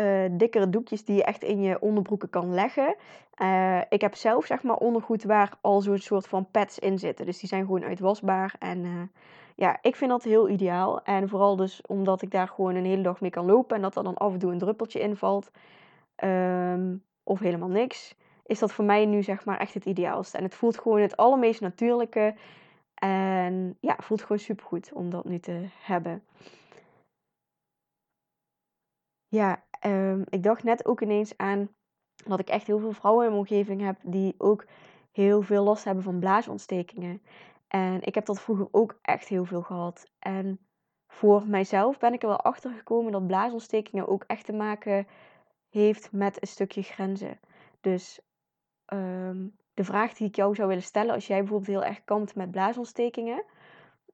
Uh, 0.00 0.24
dikkere 0.30 0.70
doekjes 0.70 1.04
die 1.04 1.16
je 1.16 1.24
echt 1.24 1.42
in 1.42 1.62
je 1.62 1.80
onderbroeken 1.80 2.30
kan 2.30 2.54
leggen. 2.54 2.96
Uh, 3.42 3.80
ik 3.88 4.00
heb 4.00 4.14
zelf 4.14 4.46
zeg 4.46 4.62
maar 4.62 4.76
ondergoed 4.76 5.24
waar 5.24 5.52
al 5.60 5.80
zo'n 5.80 5.98
soort 5.98 6.26
van 6.26 6.50
pads 6.50 6.78
in 6.78 6.98
zitten. 6.98 7.26
Dus 7.26 7.38
die 7.38 7.48
zijn 7.48 7.64
gewoon 7.64 7.84
uitwasbaar. 7.84 8.54
En 8.58 8.84
uh, 8.84 9.02
ja, 9.56 9.78
ik 9.82 9.96
vind 9.96 10.10
dat 10.10 10.22
heel 10.22 10.48
ideaal. 10.48 11.02
En 11.02 11.28
vooral 11.28 11.56
dus 11.56 11.82
omdat 11.86 12.22
ik 12.22 12.30
daar 12.30 12.48
gewoon 12.48 12.74
een 12.74 12.84
hele 12.84 13.02
dag 13.02 13.20
mee 13.20 13.30
kan 13.30 13.46
lopen. 13.46 13.76
En 13.76 13.82
dat 13.82 13.96
er 13.96 14.04
dan 14.04 14.14
af 14.16 14.32
en 14.32 14.38
toe 14.38 14.52
een 14.52 14.58
druppeltje 14.58 15.00
invalt. 15.00 15.50
Um, 16.24 17.02
of 17.22 17.38
helemaal 17.38 17.68
niks 17.68 18.14
is 18.46 18.58
dat 18.58 18.72
voor 18.72 18.84
mij 18.84 19.06
nu 19.06 19.22
zeg 19.22 19.44
maar 19.44 19.58
echt 19.58 19.74
het 19.74 19.84
ideaalste. 19.84 20.36
En 20.36 20.44
het 20.44 20.54
voelt 20.54 20.78
gewoon 20.78 21.00
het 21.00 21.16
allermeest 21.16 21.60
natuurlijke. 21.60 22.34
En 22.94 23.76
ja, 23.80 23.96
voelt 23.98 24.22
gewoon 24.22 24.38
supergoed 24.38 24.92
om 24.92 25.10
dat 25.10 25.24
nu 25.24 25.38
te 25.38 25.68
hebben. 25.80 26.22
Ja, 29.28 29.64
um, 29.86 30.24
ik 30.28 30.42
dacht 30.42 30.62
net 30.62 30.86
ook 30.86 31.00
ineens 31.00 31.36
aan 31.36 31.68
dat 32.26 32.40
ik 32.40 32.48
echt 32.48 32.66
heel 32.66 32.78
veel 32.78 32.92
vrouwen 32.92 33.24
in 33.24 33.30
mijn 33.30 33.42
omgeving 33.42 33.80
heb 33.80 33.96
die 34.02 34.34
ook 34.38 34.64
heel 35.12 35.42
veel 35.42 35.64
last 35.64 35.84
hebben 35.84 36.04
van 36.04 36.18
blaasontstekingen. 36.18 37.22
En 37.68 38.02
ik 38.02 38.14
heb 38.14 38.26
dat 38.26 38.40
vroeger 38.40 38.68
ook 38.70 38.98
echt 39.02 39.28
heel 39.28 39.44
veel 39.44 39.62
gehad. 39.62 40.10
En 40.18 40.58
voor 41.06 41.46
mijzelf 41.46 41.98
ben 41.98 42.12
ik 42.12 42.22
er 42.22 42.28
wel 42.28 42.40
achter 42.40 42.70
gekomen 42.70 43.12
dat 43.12 43.26
blaasontstekingen 43.26 44.08
ook 44.08 44.24
echt 44.26 44.44
te 44.44 44.52
maken 44.52 45.06
heeft 45.68 46.12
met 46.12 46.42
een 46.42 46.48
stukje 46.48 46.82
grenzen. 46.82 47.40
Dus 47.80 48.20
Ehm, 48.84 49.46
de 49.74 49.84
vraag 49.84 50.14
die 50.14 50.26
ik 50.28 50.36
jou 50.36 50.54
zou 50.54 50.68
willen 50.68 50.82
stellen 50.82 51.14
als 51.14 51.26
jij 51.26 51.38
bijvoorbeeld 51.38 51.70
heel 51.70 51.84
erg 51.84 52.04
kampt 52.04 52.34
met 52.34 52.50
blaasontstekingen. 52.50 53.44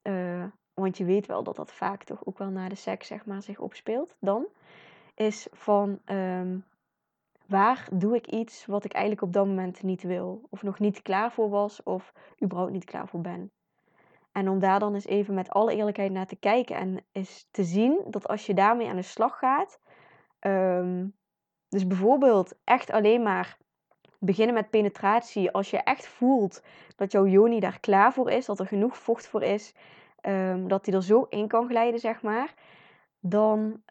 Uh, 0.02 0.44
want 0.74 0.98
je 0.98 1.04
weet 1.04 1.26
wel 1.26 1.42
dat 1.42 1.56
dat 1.56 1.72
vaak 1.72 2.04
toch 2.04 2.26
ook 2.26 2.38
wel 2.38 2.50
na 2.50 2.68
de 2.68 2.74
seks 2.74 3.06
zeg 3.06 3.24
maar, 3.24 3.42
zich 3.42 3.58
opspeelt. 3.58 4.16
Dan 4.20 4.46
is 5.20 5.46
van 5.52 5.98
ehm, 6.04 6.58
waar 7.46 7.88
doe 7.92 8.14
ik 8.14 8.26
iets 8.26 8.66
wat 8.66 8.84
ik 8.84 8.92
eigenlijk 8.92 9.22
op 9.22 9.32
dat 9.32 9.46
moment 9.46 9.82
niet 9.82 10.02
wil. 10.02 10.46
Of 10.50 10.62
nog 10.62 10.78
niet 10.78 11.02
klaar 11.02 11.32
voor 11.32 11.48
was 11.48 11.82
of 11.82 12.12
überhaupt 12.42 12.72
niet 12.72 12.84
klaar 12.84 13.08
voor 13.08 13.20
ben. 13.20 13.50
En 14.32 14.48
om 14.48 14.58
daar 14.58 14.78
dan 14.78 14.94
eens 14.94 15.06
even 15.06 15.34
met 15.34 15.50
alle 15.50 15.74
eerlijkheid 15.74 16.12
naar 16.12 16.26
te 16.26 16.36
kijken 16.36 16.76
en 16.76 17.04
eens 17.12 17.48
te 17.50 17.64
zien 17.64 18.04
dat 18.06 18.28
als 18.28 18.46
je 18.46 18.54
daarmee 18.54 18.88
aan 18.88 18.96
de 18.96 19.02
slag 19.02 19.38
gaat. 19.38 19.80
Um, 20.40 21.14
dus 21.68 21.86
bijvoorbeeld 21.86 22.54
echt 22.64 22.90
alleen 22.90 23.22
maar 23.22 23.58
beginnen 24.18 24.54
met 24.54 24.70
penetratie. 24.70 25.50
Als 25.50 25.70
je 25.70 25.78
echt 25.78 26.06
voelt 26.06 26.62
dat 26.96 27.12
jouw 27.12 27.26
joni 27.26 27.60
daar 27.60 27.80
klaar 27.80 28.12
voor 28.12 28.30
is, 28.30 28.46
dat 28.46 28.60
er 28.60 28.66
genoeg 28.66 28.96
vocht 28.98 29.26
voor 29.26 29.42
is, 29.42 29.74
um, 30.22 30.68
dat 30.68 30.84
die 30.84 30.94
er 30.94 31.02
zo 31.02 31.26
in 31.28 31.48
kan 31.48 31.68
glijden, 31.68 32.00
zeg 32.00 32.22
maar. 32.22 32.54
Dan, 33.20 33.82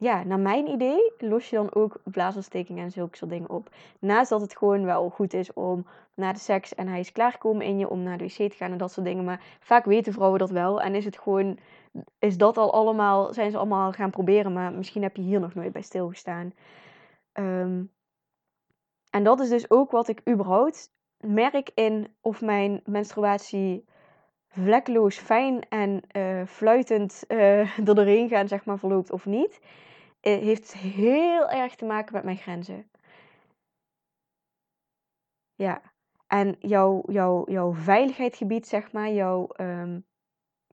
ja, 0.00 0.24
naar 0.24 0.38
mijn 0.38 0.68
idee 0.68 1.12
los 1.18 1.50
je 1.50 1.56
dan 1.56 1.74
ook 1.74 2.00
blaasontstekingen 2.04 2.84
en 2.84 2.90
zulke 2.90 3.16
soort 3.16 3.30
dingen 3.30 3.50
op. 3.50 3.70
Naast 3.98 4.30
dat 4.30 4.40
het 4.40 4.56
gewoon 4.56 4.84
wel 4.84 5.08
goed 5.10 5.34
is 5.34 5.52
om 5.52 5.86
na 6.14 6.32
de 6.32 6.38
seks 6.38 6.74
en 6.74 6.88
hij 6.88 7.00
is 7.00 7.12
klaargekomen 7.12 7.66
in 7.66 7.78
je 7.78 7.88
om 7.88 8.02
naar 8.02 8.18
de 8.18 8.24
wc 8.24 8.50
te 8.50 8.56
gaan 8.56 8.72
en 8.72 8.78
dat 8.78 8.92
soort 8.92 9.06
dingen. 9.06 9.24
Maar 9.24 9.42
vaak 9.60 9.84
weten 9.84 10.12
vrouwen 10.12 10.38
dat 10.38 10.50
wel 10.50 10.80
en 10.80 10.94
is 10.94 11.04
het 11.04 11.18
gewoon 11.18 11.58
is 12.18 12.36
dat 12.36 12.56
al 12.56 12.72
allemaal, 12.72 13.32
zijn 13.34 13.50
ze 13.50 13.56
allemaal 13.56 13.92
gaan 13.92 14.10
proberen, 14.10 14.52
maar 14.52 14.72
misschien 14.72 15.02
heb 15.02 15.16
je 15.16 15.22
hier 15.22 15.40
nog 15.40 15.54
nooit 15.54 15.72
bij 15.72 15.82
stilgestaan. 15.82 16.52
Um, 17.32 17.92
en 19.10 19.24
dat 19.24 19.40
is 19.40 19.48
dus 19.48 19.70
ook 19.70 19.90
wat 19.90 20.08
ik 20.08 20.28
überhaupt 20.28 20.92
merk 21.16 21.70
in 21.74 22.14
of 22.20 22.40
mijn 22.40 22.80
menstruatie 22.84 23.84
vlekloos, 24.62 25.18
fijn 25.18 25.68
en 25.68 26.02
uh, 26.16 26.46
fluitend 26.46 27.24
uh, 27.28 27.78
doorheen 27.88 28.28
gaan, 28.28 28.48
zeg 28.48 28.64
maar, 28.64 28.78
verloopt 28.78 29.10
of 29.10 29.26
niet. 29.26 29.60
Het 30.20 30.40
heeft 30.40 30.72
heel 30.72 31.48
erg 31.48 31.74
te 31.74 31.84
maken 31.84 32.14
met 32.14 32.24
mijn 32.24 32.36
grenzen. 32.36 32.90
Ja, 35.54 35.82
en 36.26 36.56
jouw, 36.58 37.02
jouw, 37.06 37.44
jouw 37.46 37.74
veiligheidsgebied, 37.74 38.66
zeg 38.66 38.92
maar, 38.92 39.10
jouw 39.10 39.48
um, 39.60 40.06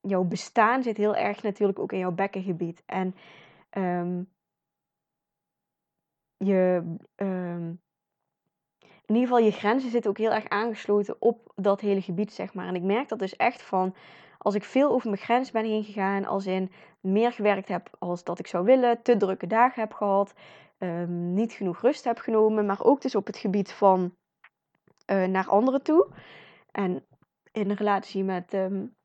jouw 0.08 0.24
bestaan 0.24 0.84
zit 0.84 0.98
heel 0.98 1.16
erg 1.16 1.44
natuurlijk 1.44 1.80
ook 1.80 1.92
in 1.92 2.00
jouw 2.00 2.12
bekkengebied. 2.12 2.84
En 2.86 3.16
um, 3.78 4.30
je, 6.38 6.96
um, 7.16 7.82
in 9.06 9.16
ieder 9.16 9.30
geval 9.30 9.46
je 9.46 9.52
grenzen 9.52 9.90
zitten 9.90 10.10
ook 10.10 10.18
heel 10.18 10.34
erg 10.34 10.50
aangesloten 10.50 11.16
op 11.20 11.52
dat 11.56 11.82
hele 11.82 12.02
gebied, 12.02 12.34
zeg 12.34 12.54
maar. 12.54 12.68
En 12.68 12.76
ik 12.76 12.82
merk 12.82 13.08
dat 13.08 13.20
dus 13.20 13.36
echt 13.36 13.62
van, 13.62 13.96
als 14.38 14.56
ik 14.56 14.64
veel 14.64 14.92
over 14.92 15.10
mijn 15.10 15.22
grens 15.22 15.52
ben 15.52 15.66
heen 15.66 15.84
gegaan, 15.84 16.26
als 16.26 16.46
in 16.46 16.72
meer 17.00 17.32
gewerkt 17.32 17.68
heb 17.68 17.90
als 18.00 18.24
dat 18.24 18.40
ik 18.40 18.48
zou 18.48 18.66
willen, 18.66 19.02
te 19.02 19.18
drukke 19.18 19.48
dagen 19.48 19.82
heb 19.82 19.94
gehad, 19.94 20.34
um, 20.78 21.34
niet 21.34 21.54
genoeg 21.54 21.82
rust 21.82 22.04
heb 22.04 22.18
genomen, 22.18 22.66
maar 22.66 22.84
ook 22.84 23.02
dus 23.02 23.16
op 23.16 23.26
het 23.26 23.38
gebied 23.38 23.72
van 23.72 24.16
uh, 25.12 25.26
naar 25.26 25.48
anderen 25.48 25.84
toe. 25.84 26.08
En 26.72 27.06
in 27.52 27.70
een 27.70 27.76
relatie 27.76 28.24
met, 28.24 28.54
um, 28.54 28.96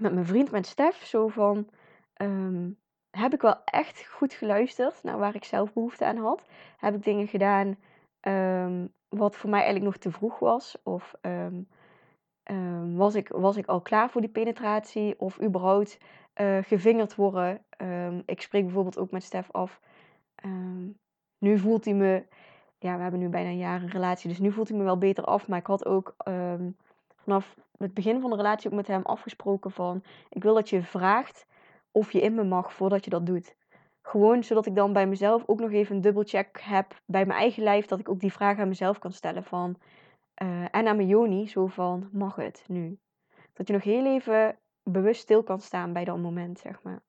met 0.00 0.12
mijn 0.12 0.26
vriend, 0.26 0.50
met 0.50 0.66
Stef, 0.66 1.04
zo 1.04 1.28
van, 1.28 1.68
um, 2.22 2.78
heb 3.10 3.34
ik 3.34 3.40
wel 3.40 3.64
echt 3.64 4.06
goed 4.06 4.32
geluisterd 4.32 5.02
naar 5.02 5.18
waar 5.18 5.34
ik 5.34 5.44
zelf 5.44 5.72
behoefte 5.72 6.04
aan 6.04 6.16
had. 6.16 6.46
Heb 6.76 6.94
ik 6.94 7.04
dingen 7.04 7.26
gedaan 7.26 7.76
wat 9.08 9.36
voor 9.36 9.50
mij 9.50 9.62
eigenlijk 9.62 9.92
nog 9.92 10.02
te 10.02 10.10
vroeg 10.10 10.38
was? 10.38 10.76
Of 10.82 11.14
um, 11.22 11.68
was, 12.96 13.14
ik, 13.14 13.28
was 13.28 13.56
ik 13.56 13.66
al 13.66 13.80
klaar 13.80 14.10
voor 14.10 14.20
die 14.20 14.30
penetratie? 14.30 15.20
Of 15.20 15.42
überhaupt 15.42 15.98
uh, 16.40 16.58
gevingerd 16.62 17.14
worden? 17.14 17.62
ik 18.24 18.42
spreek 18.42 18.64
bijvoorbeeld 18.64 18.98
ook 18.98 19.10
met 19.10 19.22
Stef 19.22 19.50
af. 19.50 19.80
nu 21.38 21.58
voelt 21.58 21.84
hij 21.84 21.94
me, 21.94 22.26
ja, 22.78 22.96
we 22.96 23.02
hebben 23.02 23.20
nu 23.20 23.28
bijna 23.28 23.48
een 23.48 23.58
jaar 23.58 23.82
een 23.82 23.90
relatie, 23.90 24.28
dus 24.28 24.38
nu 24.38 24.52
voelt 24.52 24.68
hij 24.68 24.78
me 24.78 24.84
wel 24.84 24.98
beter 24.98 25.24
af. 25.24 25.48
Maar 25.48 25.58
ik 25.58 25.66
had 25.66 25.86
ook 25.86 26.16
vanaf 27.16 27.56
het 27.78 27.94
begin 27.94 28.20
van 28.20 28.30
de 28.30 28.36
relatie 28.36 28.70
ook 28.70 28.76
met 28.76 28.86
hem 28.86 29.02
afgesproken 29.02 29.70
van... 29.70 30.02
Ik 30.28 30.42
wil 30.42 30.54
dat 30.54 30.68
je 30.68 30.82
vraagt 30.82 31.46
of 31.92 32.12
je 32.12 32.20
in 32.20 32.34
me 32.34 32.44
mag 32.44 32.72
voordat 32.72 33.04
je 33.04 33.10
dat 33.10 33.26
doet. 33.26 33.56
Gewoon 34.08 34.44
zodat 34.44 34.66
ik 34.66 34.74
dan 34.74 34.92
bij 34.92 35.06
mezelf 35.06 35.42
ook 35.46 35.60
nog 35.60 35.72
even 35.72 35.96
een 35.96 36.00
dubbelcheck 36.00 36.60
heb 36.60 37.00
bij 37.04 37.26
mijn 37.26 37.38
eigen 37.38 37.62
lijf. 37.62 37.86
Dat 37.86 37.98
ik 37.98 38.08
ook 38.08 38.20
die 38.20 38.32
vraag 38.32 38.58
aan 38.58 38.68
mezelf 38.68 38.98
kan 38.98 39.12
stellen 39.12 39.44
van... 39.44 39.78
Uh, 40.42 40.62
en 40.62 40.86
aan 40.86 40.96
mijn 40.96 41.08
joni, 41.08 41.48
zo 41.48 41.66
van, 41.66 42.08
mag 42.12 42.36
het 42.36 42.64
nu? 42.66 42.98
Dat 43.52 43.66
je 43.66 43.72
nog 43.72 43.82
heel 43.82 44.06
even 44.06 44.58
bewust 44.82 45.20
stil 45.20 45.42
kan 45.42 45.60
staan 45.60 45.92
bij 45.92 46.04
dat 46.04 46.18
moment, 46.18 46.58
zeg 46.58 46.82
maar. 46.82 47.02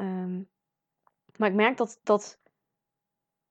Um, 0.00 0.48
maar 1.36 1.48
ik 1.48 1.54
merk 1.54 1.76
dat, 1.76 2.00
dat 2.02 2.38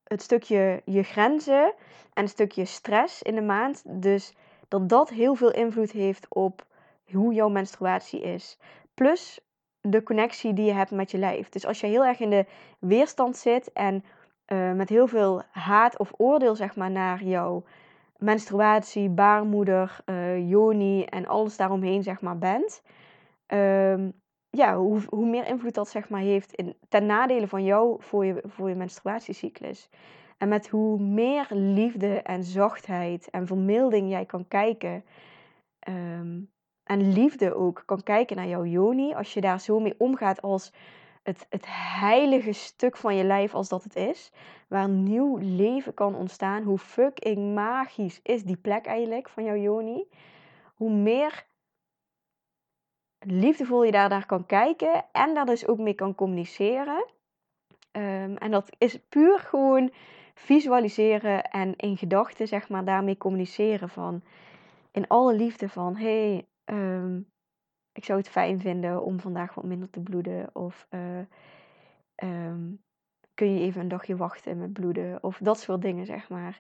het 0.04 0.22
stukje 0.22 0.82
je 0.86 1.04
grenzen 1.04 1.74
en 2.14 2.24
een 2.24 2.30
stukje 2.30 2.66
stress 2.66 3.22
in 3.22 3.36
de 3.36 3.42
maand... 3.42 4.02
Dus 4.02 4.34
dat 4.68 4.90
dat 4.90 5.10
heel 5.10 5.36
veel 5.36 5.52
invloed 5.52 5.92
heeft 5.92 6.26
op 6.30 6.66
hoe 7.12 7.34
jouw 7.34 7.50
menstruatie 7.50 8.22
is. 8.22 8.60
Plus 8.94 9.40
de 9.82 10.04
connectie 10.04 10.54
die 10.54 10.66
je 10.66 10.74
hebt 10.74 10.92
met 10.92 11.12
je 11.12 11.18
lijf. 11.18 11.50
Dus 11.50 11.66
als 11.66 11.80
je 11.80 11.88
heel 11.88 12.06
erg 12.06 12.20
in 12.20 12.30
de 12.30 12.46
weerstand 12.80 13.38
zit 13.38 13.72
en 13.74 14.04
uh, 14.48 14.72
met 14.72 14.90
heel 14.90 15.08
veel 15.08 15.42
haat 15.52 15.98
of 15.98 16.12
oordeel 16.18 16.56
zeg 16.56 16.76
maar, 16.76 16.92
naar 16.92 17.24
jouw 17.24 17.64
menstruatie, 18.18 19.10
baarmoeder, 19.10 20.00
uh, 20.06 20.50
yoni 20.50 21.04
en 21.04 21.28
alles 21.28 21.58
daaromheen 21.58 22.04
zeg 22.04 22.22
maar 22.22 22.38
bent, 22.38 22.82
um, 23.48 24.14
ja, 24.50 24.78
hoe, 24.78 25.02
hoe 25.10 25.26
meer 25.26 25.48
invloed 25.48 25.74
dat 25.74 25.90
zeg 25.90 26.10
maar 26.10 26.22
heeft 26.22 26.54
in, 26.54 26.76
ten 26.90 27.06
nadele 27.06 27.48
van 27.48 27.64
jou 27.64 27.96
voor 28.00 28.26
je, 28.26 28.44
voor 28.46 28.70
je 28.70 28.76
menstruatiecyclus. 28.76 29.90
En 30.38 30.48
met 30.48 30.70
hoe 30.70 31.00
meer 31.00 31.48
liefde 31.50 32.22
en 32.22 32.44
zachtheid 32.44 33.30
en 33.30 33.48
vermilding 33.48 34.10
jij 34.10 34.26
kan 34.26 34.48
kijken. 34.48 35.04
Ehm, 35.80 36.40
en 36.88 37.12
liefde 37.14 37.56
ook 37.56 37.84
kan 37.86 38.04
kijken 38.04 38.36
naar 38.36 38.48
jouw 38.48 38.66
yoni. 38.66 39.14
Als 39.14 39.34
je 39.34 39.42
daar 39.42 39.60
zo 39.60 39.80
mee 39.80 39.96
omgaat 39.98 40.42
als 40.42 40.74
het, 41.24 41.46
het 41.50 41.66
heilige 42.00 42.52
stuk 42.52 42.98
van 42.98 43.16
je 43.16 43.24
lijf 43.24 43.54
als 43.54 43.70
dat 43.70 43.84
het 43.84 43.96
is. 43.96 44.32
Waar 44.68 44.90
nieuw 44.90 45.38
leven 45.38 45.94
kan 45.94 46.16
ontstaan. 46.16 46.64
Hoe 46.64 46.78
fucking 46.78 47.54
magisch 47.54 48.20
is 48.24 48.44
die 48.44 48.58
plek 48.58 48.86
eigenlijk 48.86 49.30
van 49.30 49.44
jouw 49.44 49.56
yoni. 49.56 50.06
Hoe 50.76 50.92
meer 50.92 51.46
liefdevol 53.20 53.84
je 53.84 53.92
daar 53.92 54.10
naar 54.10 54.26
kan 54.26 54.46
kijken. 54.46 55.06
En 55.12 55.34
daar 55.34 55.46
dus 55.46 55.68
ook 55.68 55.78
mee 55.78 55.94
kan 55.94 56.16
communiceren. 56.16 57.06
Ehm, 57.92 58.36
en 58.36 58.52
dat 58.52 58.76
is 58.78 59.00
puur 59.10 59.40
gewoon 59.40 59.92
visualiseren 60.34 61.44
en 61.44 61.76
in 61.76 61.98
gedachten 61.98 62.48
zeg 62.48 62.70
maar 62.70 62.86
daarmee 62.86 63.18
communiceren 63.18 63.90
van 63.90 64.22
in 64.92 65.08
alle 65.08 65.34
liefde 65.34 65.70
van 65.70 65.96
hey 65.96 66.46
ehm, 66.68 67.20
ik 67.92 68.06
zou 68.06 68.20
het 68.20 68.30
fijn 68.30 68.60
vinden 68.60 69.04
om 69.04 69.20
vandaag 69.20 69.54
wat 69.54 69.64
minder 69.64 69.90
te 69.90 70.00
bloeden 70.00 70.50
of 70.56 70.88
uh, 70.90 71.20
um, 72.24 72.84
kun 73.34 73.54
je 73.54 73.60
even 73.60 73.82
een 73.82 73.88
dagje 73.88 74.16
wachten 74.16 74.58
met 74.58 74.74
bloeden 74.74 75.24
of 75.24 75.38
dat 75.42 75.60
soort 75.60 75.82
dingen 75.82 76.06
zeg 76.06 76.30
maar 76.30 76.60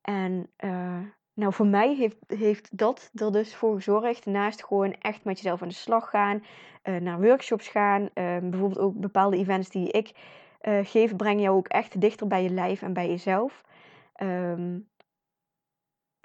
en 0.00 0.50
uh, 0.64 1.00
nou 1.34 1.52
voor 1.52 1.66
mij 1.66 1.94
heeft, 1.94 2.16
heeft 2.26 2.78
dat 2.78 3.10
er 3.14 3.32
dus 3.32 3.56
voor 3.56 3.74
gezorgd 3.74 4.26
naast 4.26 4.64
gewoon 4.64 4.92
echt 4.92 5.24
met 5.24 5.36
jezelf 5.36 5.62
aan 5.62 5.68
de 5.68 5.74
slag 5.74 6.10
gaan 6.10 6.44
uh, 6.84 6.96
naar 6.96 7.20
workshops 7.20 7.68
gaan 7.68 8.02
uh, 8.02 8.08
bijvoorbeeld 8.38 8.78
ook 8.78 8.94
bepaalde 8.94 9.36
events 9.36 9.70
die 9.70 9.90
ik 9.90 10.12
geven 10.82 11.16
breng 11.16 11.40
jou 11.40 11.56
ook 11.56 11.68
echt 11.68 12.00
dichter 12.00 12.26
bij 12.26 12.42
je 12.42 12.50
lijf 12.50 12.82
en 12.82 12.92
bij 12.92 13.08
jezelf. 13.08 13.64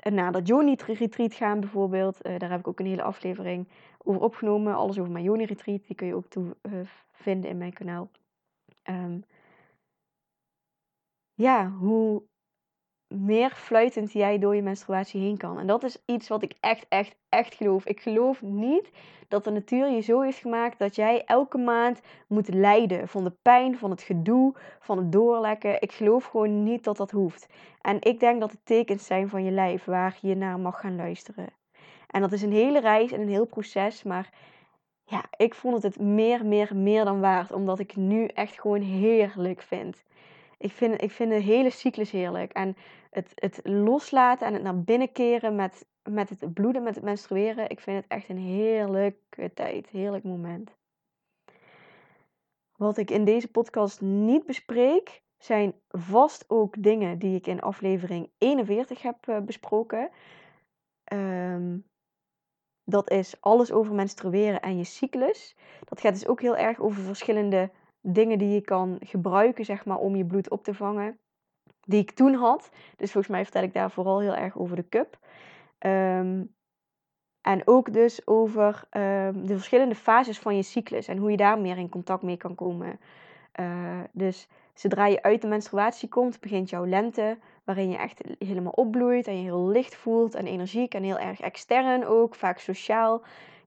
En 0.03 0.13
naar 0.13 0.31
dat 0.31 0.47
Joni 0.47 0.75
Retreat 0.85 1.33
gaan 1.33 1.59
bijvoorbeeld, 1.59 2.25
uh, 2.25 2.37
daar 2.37 2.49
heb 2.49 2.59
ik 2.59 2.67
ook 2.67 2.79
een 2.79 2.85
hele 2.85 3.03
aflevering 3.03 3.67
over 3.97 4.21
opgenomen. 4.21 4.75
Alles 4.75 4.99
over 4.99 5.11
mijn 5.11 5.23
Joni 5.23 5.45
Retreat, 5.45 5.87
die 5.87 5.95
kun 5.95 6.07
je 6.07 6.15
ook 6.15 6.27
toe, 6.27 6.55
uh, 6.61 6.79
vinden 7.11 7.49
in 7.49 7.57
mijn 7.57 7.73
kanaal. 7.73 8.09
Um, 8.83 9.23
ja, 11.33 11.69
hoe 11.69 12.23
meer 13.13 13.49
fluitend 13.49 14.11
jij 14.11 14.39
door 14.39 14.55
je 14.55 14.61
menstruatie 14.61 15.21
heen 15.21 15.37
kan. 15.37 15.59
En 15.59 15.67
dat 15.67 15.83
is 15.83 15.97
iets 16.05 16.27
wat 16.27 16.43
ik 16.43 16.53
echt, 16.59 16.85
echt, 16.89 17.15
echt 17.29 17.55
geloof. 17.55 17.85
Ik 17.85 17.99
geloof 17.99 18.41
niet 18.41 18.89
dat 19.27 19.43
de 19.43 19.51
natuur 19.51 19.89
je 19.89 20.01
zo 20.01 20.21
heeft 20.21 20.37
gemaakt 20.37 20.79
dat 20.79 20.95
jij 20.95 21.23
elke 21.25 21.57
maand 21.57 22.01
moet 22.27 22.53
lijden 22.53 23.07
van 23.07 23.23
de 23.23 23.33
pijn, 23.41 23.77
van 23.77 23.89
het 23.89 24.01
gedoe, 24.01 24.53
van 24.79 24.97
het 24.97 25.11
doorlekken. 25.11 25.81
Ik 25.81 25.91
geloof 25.91 26.25
gewoon 26.25 26.63
niet 26.63 26.83
dat 26.83 26.97
dat 26.97 27.11
hoeft. 27.11 27.47
En 27.81 27.97
ik 27.99 28.19
denk 28.19 28.39
dat 28.39 28.51
het 28.51 28.65
tekens 28.65 29.05
zijn 29.05 29.29
van 29.29 29.43
je 29.43 29.51
lijf 29.51 29.83
waar 29.83 30.17
je 30.21 30.35
naar 30.35 30.59
mag 30.59 30.79
gaan 30.79 30.95
luisteren. 30.95 31.47
En 32.07 32.21
dat 32.21 32.31
is 32.31 32.41
een 32.41 32.51
hele 32.51 32.79
reis 32.79 33.11
en 33.11 33.21
een 33.21 33.29
heel 33.29 33.45
proces, 33.45 34.03
maar 34.03 34.29
ja, 35.05 35.23
ik 35.37 35.53
vond 35.53 35.73
het 35.73 35.83
het 35.83 35.99
meer, 35.99 36.45
meer, 36.45 36.75
meer 36.75 37.05
dan 37.05 37.19
waard, 37.19 37.51
omdat 37.51 37.79
ik 37.79 37.95
nu 37.95 38.25
echt 38.25 38.61
gewoon 38.61 38.81
heerlijk 38.81 39.61
vind. 39.61 40.03
Ik 40.63 40.71
vind, 40.71 41.01
ik 41.01 41.11
vind 41.11 41.29
de 41.29 41.39
hele 41.39 41.69
cyclus 41.69 42.11
heerlijk. 42.11 42.51
En 42.51 42.75
het, 43.09 43.31
het 43.35 43.59
loslaten 43.63 44.47
en 44.47 44.53
het 44.53 44.63
naar 44.63 44.81
binnen 44.81 45.11
keren 45.11 45.55
met, 45.55 45.85
met 46.03 46.29
het 46.29 46.53
bloeden, 46.53 46.83
met 46.83 46.95
het 46.95 47.03
menstrueren. 47.03 47.69
Ik 47.69 47.79
vind 47.79 47.97
het 47.97 48.05
echt 48.07 48.29
een 48.29 48.37
heerlijke 48.37 49.53
tijd, 49.53 49.87
heerlijk 49.87 50.23
moment. 50.23 50.75
Wat 52.75 52.97
ik 52.97 53.11
in 53.11 53.25
deze 53.25 53.47
podcast 53.47 54.01
niet 54.01 54.45
bespreek, 54.45 55.21
zijn 55.37 55.73
vast 55.89 56.45
ook 56.47 56.83
dingen 56.83 57.19
die 57.19 57.35
ik 57.35 57.47
in 57.47 57.61
aflevering 57.61 58.29
41 58.37 59.01
heb 59.01 59.27
uh, 59.27 59.39
besproken. 59.39 60.09
Um, 61.13 61.85
dat 62.83 63.09
is 63.09 63.41
alles 63.41 63.71
over 63.71 63.95
menstrueren 63.95 64.61
en 64.61 64.77
je 64.77 64.83
cyclus. 64.83 65.55
Dat 65.85 66.01
gaat 66.01 66.13
dus 66.13 66.27
ook 66.27 66.41
heel 66.41 66.57
erg 66.57 66.79
over 66.79 67.01
verschillende 67.01 67.71
dingen 68.03 68.37
die 68.37 68.49
je 68.49 68.61
kan 68.61 68.97
gebruiken, 68.99 69.65
zeg 69.65 69.85
maar, 69.85 69.97
om 69.97 70.15
je 70.15 70.25
bloed 70.25 70.49
op 70.49 70.63
te 70.63 70.73
vangen. 70.73 71.17
Die 71.81 72.01
ik 72.01 72.11
toen 72.11 72.33
had. 72.33 72.69
Dus 72.95 73.11
volgens 73.11 73.33
mij 73.33 73.43
vertel 73.43 73.63
ik 73.63 73.73
daar 73.73 73.91
vooral 73.91 74.19
heel 74.19 74.35
erg 74.35 74.57
over 74.57 74.75
de 74.75 74.89
cup. 74.89 75.17
Um, 75.79 76.55
en 77.41 77.61
ook 77.67 77.93
dus 77.93 78.27
over 78.27 78.83
um, 78.91 79.45
de 79.45 79.53
verschillende 79.53 79.95
fases 79.95 80.39
van 80.39 80.55
je 80.55 80.63
cyclus 80.63 81.07
en 81.07 81.17
hoe 81.17 81.31
je 81.31 81.37
daar 81.37 81.59
meer 81.59 81.77
in 81.77 81.89
contact 81.89 82.21
mee 82.21 82.37
kan 82.37 82.55
komen. 82.55 82.99
Uh, 83.59 83.99
dus 84.11 84.47
zodra 84.73 85.05
je 85.05 85.21
uit 85.21 85.41
de 85.41 85.47
menstruatie 85.47 86.09
komt, 86.09 86.39
begint 86.39 86.69
jouw 86.69 86.85
lente, 86.85 87.37
waarin 87.63 87.89
je 87.89 87.97
echt 87.97 88.21
helemaal 88.39 88.71
opbloeit 88.71 89.27
en 89.27 89.35
je 89.35 89.43
heel 89.43 89.67
licht 89.67 89.95
voelt 89.95 90.35
en 90.35 90.47
energiek 90.47 90.93
en 90.93 91.03
heel 91.03 91.19
erg 91.19 91.39
extern 91.39 92.05
ook, 92.05 92.35
vaak 92.35 92.59
sociaal. 92.59 93.23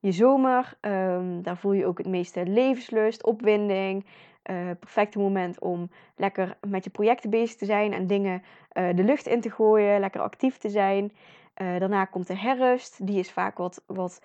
Je 0.07 0.13
zomer, 0.13 0.77
um, 0.81 1.43
daar 1.43 1.57
voel 1.57 1.73
je 1.73 1.87
ook 1.87 1.99
het 1.99 2.07
meeste 2.07 2.47
levenslust, 2.47 3.25
opwinding. 3.25 4.07
Uh, 4.51 4.71
perfecte 4.81 5.19
moment 5.19 5.61
om 5.61 5.91
lekker 6.17 6.57
met 6.67 6.85
je 6.85 6.91
projecten 6.91 7.31
bezig 7.31 7.57
te 7.57 7.65
zijn 7.65 7.93
en 7.93 8.07
dingen 8.07 8.43
uh, 8.73 8.97
de 8.97 9.05
lucht 9.05 9.27
in 9.27 9.41
te 9.41 9.51
gooien, 9.51 10.01
lekker 10.01 10.21
actief 10.21 10.59
te 10.59 10.69
zijn. 10.69 11.05
Uh, 11.05 11.79
daarna 11.79 12.05
komt 12.05 12.27
de 12.27 12.37
herfst, 12.37 13.07
die 13.07 13.19
is 13.19 13.33
vaak 13.33 13.59
wat, 13.59 13.83
wat, 13.87 14.23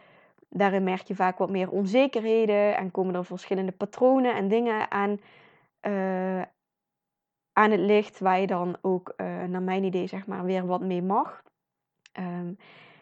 daarin 0.49 0.83
merk 0.83 1.07
je 1.07 1.15
vaak 1.15 1.37
wat 1.37 1.49
meer 1.49 1.69
onzekerheden 1.69 2.77
en 2.77 2.91
komen 2.91 3.15
er 3.15 3.25
verschillende 3.25 3.71
patronen 3.71 4.35
en 4.35 4.47
dingen 4.47 4.91
aan, 4.91 5.19
aan 7.53 7.71
het 7.71 7.79
licht, 7.79 8.19
waar 8.19 8.39
je 8.39 8.47
dan 8.47 8.77
ook, 8.81 9.13
naar 9.47 9.61
mijn 9.61 9.83
idee, 9.83 10.07
zeg 10.07 10.27
maar, 10.27 10.43
weer 10.43 10.65
wat 10.65 10.81
mee 10.81 11.01
mag. 11.01 11.43
Um, 12.19 12.57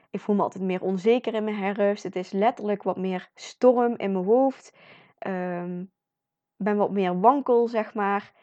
ik 0.09 0.19
voel 0.19 0.35
me 0.35 0.41
altijd 0.41 0.63
meer 0.63 0.81
onzeker 0.81 1.33
in 1.33 1.43
mijn 1.43 1.55
herfst. 1.55 2.03
Het 2.03 2.15
is 2.15 2.31
letterlijk 2.31 2.83
wat 2.83 2.97
meer 2.97 3.29
storm 3.35 3.95
in 3.97 4.11
mijn 4.11 4.25
hoofd. 4.25 4.77
Um, 5.27 5.91
ben 6.57 6.77
wat 6.77 6.91
meer 6.91 7.19
wankel, 7.19 7.67
zeg 7.67 7.93
maar. 7.93 8.33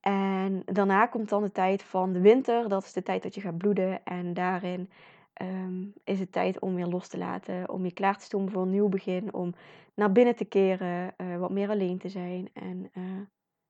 En 0.00 0.62
daarna 0.64 1.06
komt 1.06 1.28
dan 1.28 1.42
de 1.42 1.52
tijd 1.52 1.82
van 1.82 2.12
de 2.12 2.20
winter. 2.20 2.68
Dat 2.68 2.84
is 2.84 2.92
de 2.92 3.02
tijd 3.02 3.22
dat 3.22 3.34
je 3.34 3.40
gaat 3.40 3.58
bloeden. 3.58 4.04
En 4.04 4.34
daarin 4.34 4.90
um, 5.42 5.92
is 6.04 6.20
het 6.20 6.32
tijd 6.32 6.60
om 6.60 6.74
weer 6.74 6.86
los 6.86 7.08
te 7.08 7.18
laten. 7.18 7.68
Om 7.68 7.84
je 7.84 7.92
klaar 7.92 8.16
te 8.18 8.24
stomen 8.24 8.52
voor 8.52 8.62
een 8.62 8.70
nieuw 8.70 8.88
begin. 8.88 9.34
Om 9.34 9.54
naar 9.94 10.12
binnen 10.12 10.36
te 10.36 10.44
keren. 10.44 11.14
Uh, 11.16 11.36
wat 11.36 11.50
meer 11.50 11.68
alleen 11.68 11.98
te 11.98 12.08
zijn. 12.08 12.50
En 12.52 12.90
uh, 12.94 13.20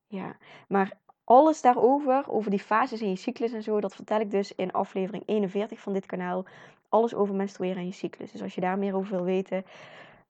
ja, 0.06 0.36
maar 0.68 0.98
alles 1.28 1.60
daarover, 1.60 2.28
over 2.28 2.50
die 2.50 2.60
fases 2.60 3.02
in 3.02 3.08
je 3.08 3.16
cyclus 3.16 3.52
en 3.52 3.62
zo, 3.62 3.80
dat 3.80 3.94
vertel 3.94 4.20
ik 4.20 4.30
dus 4.30 4.54
in 4.54 4.72
aflevering 4.72 5.22
41 5.26 5.80
van 5.80 5.92
dit 5.92 6.06
kanaal. 6.06 6.44
Alles 6.88 7.14
over 7.14 7.34
menstrueren 7.34 7.76
en 7.76 7.86
je 7.86 7.92
cyclus. 7.92 8.32
Dus 8.32 8.42
als 8.42 8.54
je 8.54 8.60
daar 8.60 8.78
meer 8.78 8.94
over 8.94 9.16
wil 9.16 9.24
weten, 9.24 9.64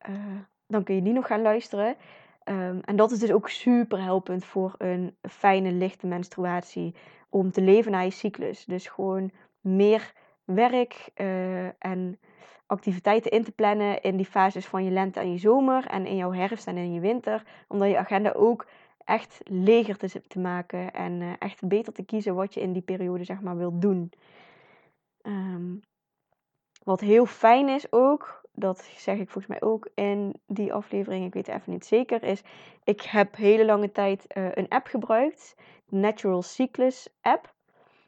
uh, 0.08 0.16
dan 0.66 0.82
kun 0.82 0.94
je 0.94 1.02
die 1.02 1.12
nog 1.12 1.26
gaan 1.26 1.42
luisteren. 1.42 1.96
Um, 2.44 2.80
en 2.80 2.96
dat 2.96 3.10
is 3.10 3.18
dus 3.18 3.32
ook 3.32 3.48
super 3.48 4.02
helpend 4.02 4.44
voor 4.44 4.74
een 4.78 5.16
fijne, 5.22 5.72
lichte 5.72 6.06
menstruatie. 6.06 6.94
Om 7.28 7.50
te 7.50 7.60
leven 7.60 7.92
naar 7.92 8.04
je 8.04 8.10
cyclus. 8.10 8.64
Dus 8.64 8.86
gewoon 8.86 9.30
meer 9.60 10.12
werk 10.44 11.10
uh, 11.16 11.66
en 11.66 12.18
activiteiten 12.66 13.30
in 13.30 13.44
te 13.44 13.52
plannen 13.52 14.02
in 14.02 14.16
die 14.16 14.26
fases 14.26 14.66
van 14.66 14.84
je 14.84 14.90
lente 14.90 15.20
en 15.20 15.32
je 15.32 15.38
zomer. 15.38 15.86
En 15.86 16.06
in 16.06 16.16
jouw 16.16 16.32
herfst 16.32 16.66
en 16.66 16.76
in 16.76 16.92
je 16.92 17.00
winter. 17.00 17.42
Om 17.68 17.78
dan 17.78 17.88
je 17.88 17.98
agenda 17.98 18.32
ook 18.32 18.66
echt 19.04 19.40
leger 19.44 19.96
te, 19.96 20.22
te 20.26 20.38
maken. 20.38 20.92
En 20.92 21.20
uh, 21.20 21.32
echt 21.38 21.68
beter 21.68 21.92
te 21.92 22.04
kiezen 22.04 22.34
wat 22.34 22.54
je 22.54 22.60
in 22.60 22.72
die 22.72 22.82
periode 22.82 23.24
zeg 23.24 23.40
maar 23.40 23.56
wilt 23.56 23.82
doen. 23.82 24.12
Um, 25.22 25.80
wat 26.88 27.00
heel 27.00 27.26
fijn 27.26 27.68
is 27.68 27.92
ook, 27.92 28.40
dat 28.52 28.88
zeg 28.96 29.18
ik 29.18 29.30
volgens 29.30 29.46
mij 29.46 29.68
ook 29.68 29.88
in 29.94 30.40
die 30.46 30.72
aflevering, 30.72 31.26
ik 31.26 31.34
weet 31.34 31.48
even 31.48 31.72
niet 31.72 31.86
zeker, 31.86 32.22
is 32.22 32.42
ik 32.84 33.00
heb 33.02 33.36
hele 33.36 33.64
lange 33.64 33.92
tijd 33.92 34.24
uh, 34.28 34.48
een 34.54 34.68
app 34.68 34.86
gebruikt, 34.86 35.56
Natural 35.88 36.42
Cyclus 36.42 37.08
app. 37.20 37.54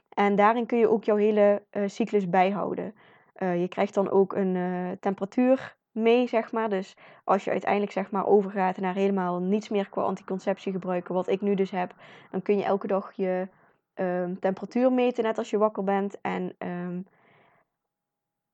En 0.09 0.37
daarin 0.37 0.67
kun 0.67 0.79
je 0.79 0.89
ook 0.89 1.05
jouw 1.05 1.17
hele 1.17 1.63
uh, 1.73 1.83
cyclus 1.87 2.29
bijhouden. 2.29 2.95
Uh, 3.39 3.61
je 3.61 3.69
krijgt 3.69 3.95
dan 3.95 4.11
ook 4.11 4.33
een 4.33 4.57
temperatuur 5.01 5.77
mee, 5.93 6.29
zeg 6.29 6.53
maar. 6.53 6.69
Dus 6.69 6.97
als 7.25 7.45
je 7.45 7.51
uiteindelijk 7.51 7.93
zeg 7.93 8.11
maar 8.11 8.27
overgaat 8.27 8.77
naar 8.77 8.95
helemaal 8.95 9.41
niets 9.41 9.69
meer 9.69 9.89
qua 9.89 10.03
anticonceptie 10.03 10.73
gebruiken, 10.73 11.15
wat 11.15 11.29
ik 11.29 11.41
nu 11.41 11.55
dus 11.55 11.71
heb, 11.71 11.95
dan 12.31 12.43
kun 12.43 12.57
je 12.57 12.65
elke 12.65 12.87
dag 12.87 13.13
je 13.13 13.49
um, 13.95 14.39
temperatuur 14.39 14.93
meten, 14.93 15.25
net 15.25 15.39
als 15.39 15.51
je 15.51 15.59
wakker 15.59 15.85
bent. 15.85 16.21
En 16.21 16.55
um, 16.59 17.07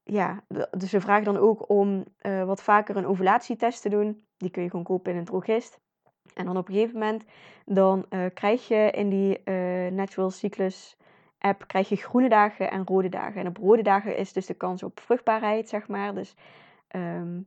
ja, 0.09 0.45
dus 0.71 0.91
ze 0.91 1.01
vragen 1.01 1.25
dan 1.25 1.37
ook 1.37 1.69
om 1.69 2.05
uh, 2.23 2.45
wat 2.45 2.63
vaker 2.63 2.97
een 2.97 3.07
ovulatietest 3.07 3.83
te 3.83 3.89
doen. 3.89 4.27
Die 4.37 4.51
kun 4.51 4.63
je 4.63 4.71
gewoon 4.71 4.85
kopen 4.85 5.13
in 5.13 5.19
een 5.19 5.25
drogist. 5.25 5.81
En 6.35 6.45
dan 6.45 6.57
op 6.57 6.69
een 6.69 6.75
gegeven 6.75 6.99
moment 6.99 7.25
dan 7.65 8.07
uh, 8.11 8.25
krijg 8.35 8.69
je 8.69 8.91
in 8.91 9.09
die 9.09 9.41
uh, 9.45 9.91
natural 9.91 10.31
cyclus 10.31 10.97
app 11.39 11.67
krijg 11.67 11.89
je 11.89 11.97
groene 11.97 12.29
dagen 12.29 12.71
en 12.71 12.87
rode 12.87 13.09
dagen. 13.09 13.41
En 13.41 13.47
op 13.47 13.57
rode 13.57 13.83
dagen 13.83 14.17
is 14.17 14.33
dus 14.33 14.47
de 14.47 14.55
kans 14.55 14.83
op 14.83 15.01
vruchtbaarheid, 15.01 15.69
zeg 15.69 15.89
maar. 15.89 16.15
Dus, 16.15 16.35
ehm, 16.89 17.41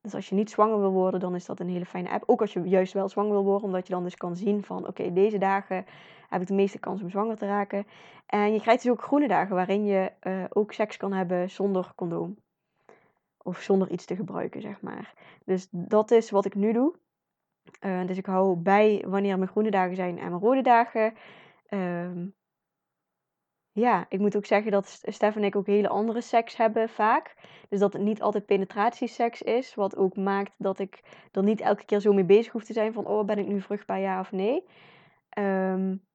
dus 0.00 0.14
als 0.14 0.28
je 0.28 0.34
niet 0.34 0.50
zwanger 0.50 0.80
wil 0.80 0.92
worden, 0.92 1.20
dan 1.20 1.34
is 1.34 1.46
dat 1.46 1.60
een 1.60 1.68
hele 1.68 1.86
fijne 1.86 2.10
app. 2.10 2.22
Ook 2.26 2.40
als 2.40 2.52
je 2.52 2.60
juist 2.60 2.92
wel 2.92 3.08
zwanger 3.08 3.32
wil 3.32 3.44
worden, 3.44 3.64
omdat 3.64 3.86
je 3.86 3.92
dan 3.92 4.02
dus 4.02 4.16
kan 4.16 4.36
zien 4.36 4.64
van... 4.64 4.86
oké, 4.86 5.12
deze 5.12 5.38
dagen 5.38 5.86
heb 6.28 6.40
ik 6.40 6.46
de 6.46 6.54
meeste 6.54 6.78
kans 6.78 7.02
om 7.02 7.10
zwanger 7.10 7.36
te 7.36 7.46
raken. 7.46 7.86
En 8.26 8.52
je 8.52 8.60
krijgt 8.60 8.82
dus 8.82 8.92
ook 8.92 9.02
groene 9.02 9.28
dagen 9.28 9.54
waarin 9.54 9.84
je 9.84 10.12
uh, 10.22 10.44
ook 10.48 10.72
seks 10.72 10.96
kan 10.96 11.12
hebben 11.12 11.50
zonder 11.50 11.92
condoom. 11.94 12.36
Of 13.42 13.60
zonder 13.60 13.90
iets 13.90 14.04
te 14.04 14.16
gebruiken, 14.16 14.60
zeg 14.60 14.80
maar. 14.80 15.14
Dus 15.44 15.68
dat 15.70 16.10
is 16.10 16.30
wat 16.30 16.44
ik 16.44 16.54
nu 16.54 16.72
doe. 16.72 16.94
Uh, 17.80 18.06
dus 18.06 18.16
ik 18.16 18.26
hou 18.26 18.56
bij 18.56 19.04
wanneer 19.06 19.38
mijn 19.38 19.50
groene 19.50 19.70
dagen 19.70 19.96
zijn 19.96 20.18
en 20.18 20.28
mijn 20.28 20.42
rode 20.42 20.62
dagen. 20.62 21.14
Uh, 21.70 22.10
ja, 23.78 24.06
ik 24.08 24.18
moet 24.18 24.36
ook 24.36 24.46
zeggen 24.46 24.70
dat 24.72 25.00
Stef 25.04 25.36
en 25.36 25.44
ik 25.44 25.56
ook 25.56 25.66
hele 25.66 25.88
andere 25.88 26.20
seks 26.20 26.56
hebben 26.56 26.88
vaak. 26.88 27.34
Dus 27.68 27.80
dat 27.80 27.92
het 27.92 28.02
niet 28.02 28.22
altijd 28.22 28.46
penetratieseks 28.46 29.42
is. 29.42 29.74
Wat 29.74 29.96
ook 29.96 30.16
maakt 30.16 30.52
dat 30.58 30.78
ik 30.78 31.02
er 31.32 31.42
niet 31.42 31.60
elke 31.60 31.84
keer 31.84 32.00
zo 32.00 32.12
mee 32.12 32.24
bezig 32.24 32.52
hoef 32.52 32.64
te 32.64 32.72
zijn 32.72 32.92
van... 32.92 33.06
oh, 33.06 33.24
ben 33.24 33.38
ik 33.38 33.46
nu 33.46 33.60
vruchtbaar 33.60 34.00
ja 34.00 34.20
of 34.20 34.32
nee? 34.32 34.64
Um, 35.38 36.06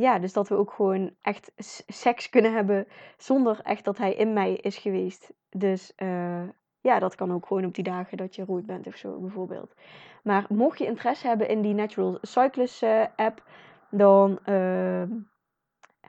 ja, 0.00 0.18
dus 0.18 0.32
dat 0.32 0.48
we 0.48 0.54
ook 0.54 0.72
gewoon 0.72 1.14
echt 1.22 1.52
seks 1.86 2.28
kunnen 2.28 2.52
hebben 2.52 2.86
zonder 3.16 3.60
echt 3.62 3.84
dat 3.84 3.98
hij 3.98 4.14
in 4.14 4.32
mij 4.32 4.54
is 4.54 4.76
geweest. 4.76 5.32
Dus 5.50 5.92
uh, 5.96 6.48
ja, 6.80 6.98
dat 6.98 7.14
kan 7.14 7.32
ook 7.32 7.46
gewoon 7.46 7.64
op 7.64 7.74
die 7.74 7.84
dagen 7.84 8.16
dat 8.16 8.34
je 8.34 8.44
rood 8.44 8.66
bent 8.66 8.86
of 8.86 8.96
zo 8.96 9.18
bijvoorbeeld. 9.18 9.74
Maar 10.22 10.44
mocht 10.48 10.78
je 10.78 10.86
interesse 10.86 11.26
hebben 11.26 11.48
in 11.48 11.62
die 11.62 11.74
Natural 11.74 12.18
Cyclist 12.20 12.82
uh, 12.82 13.04
app, 13.16 13.42
dan 13.90 14.38
uh, 14.46 15.02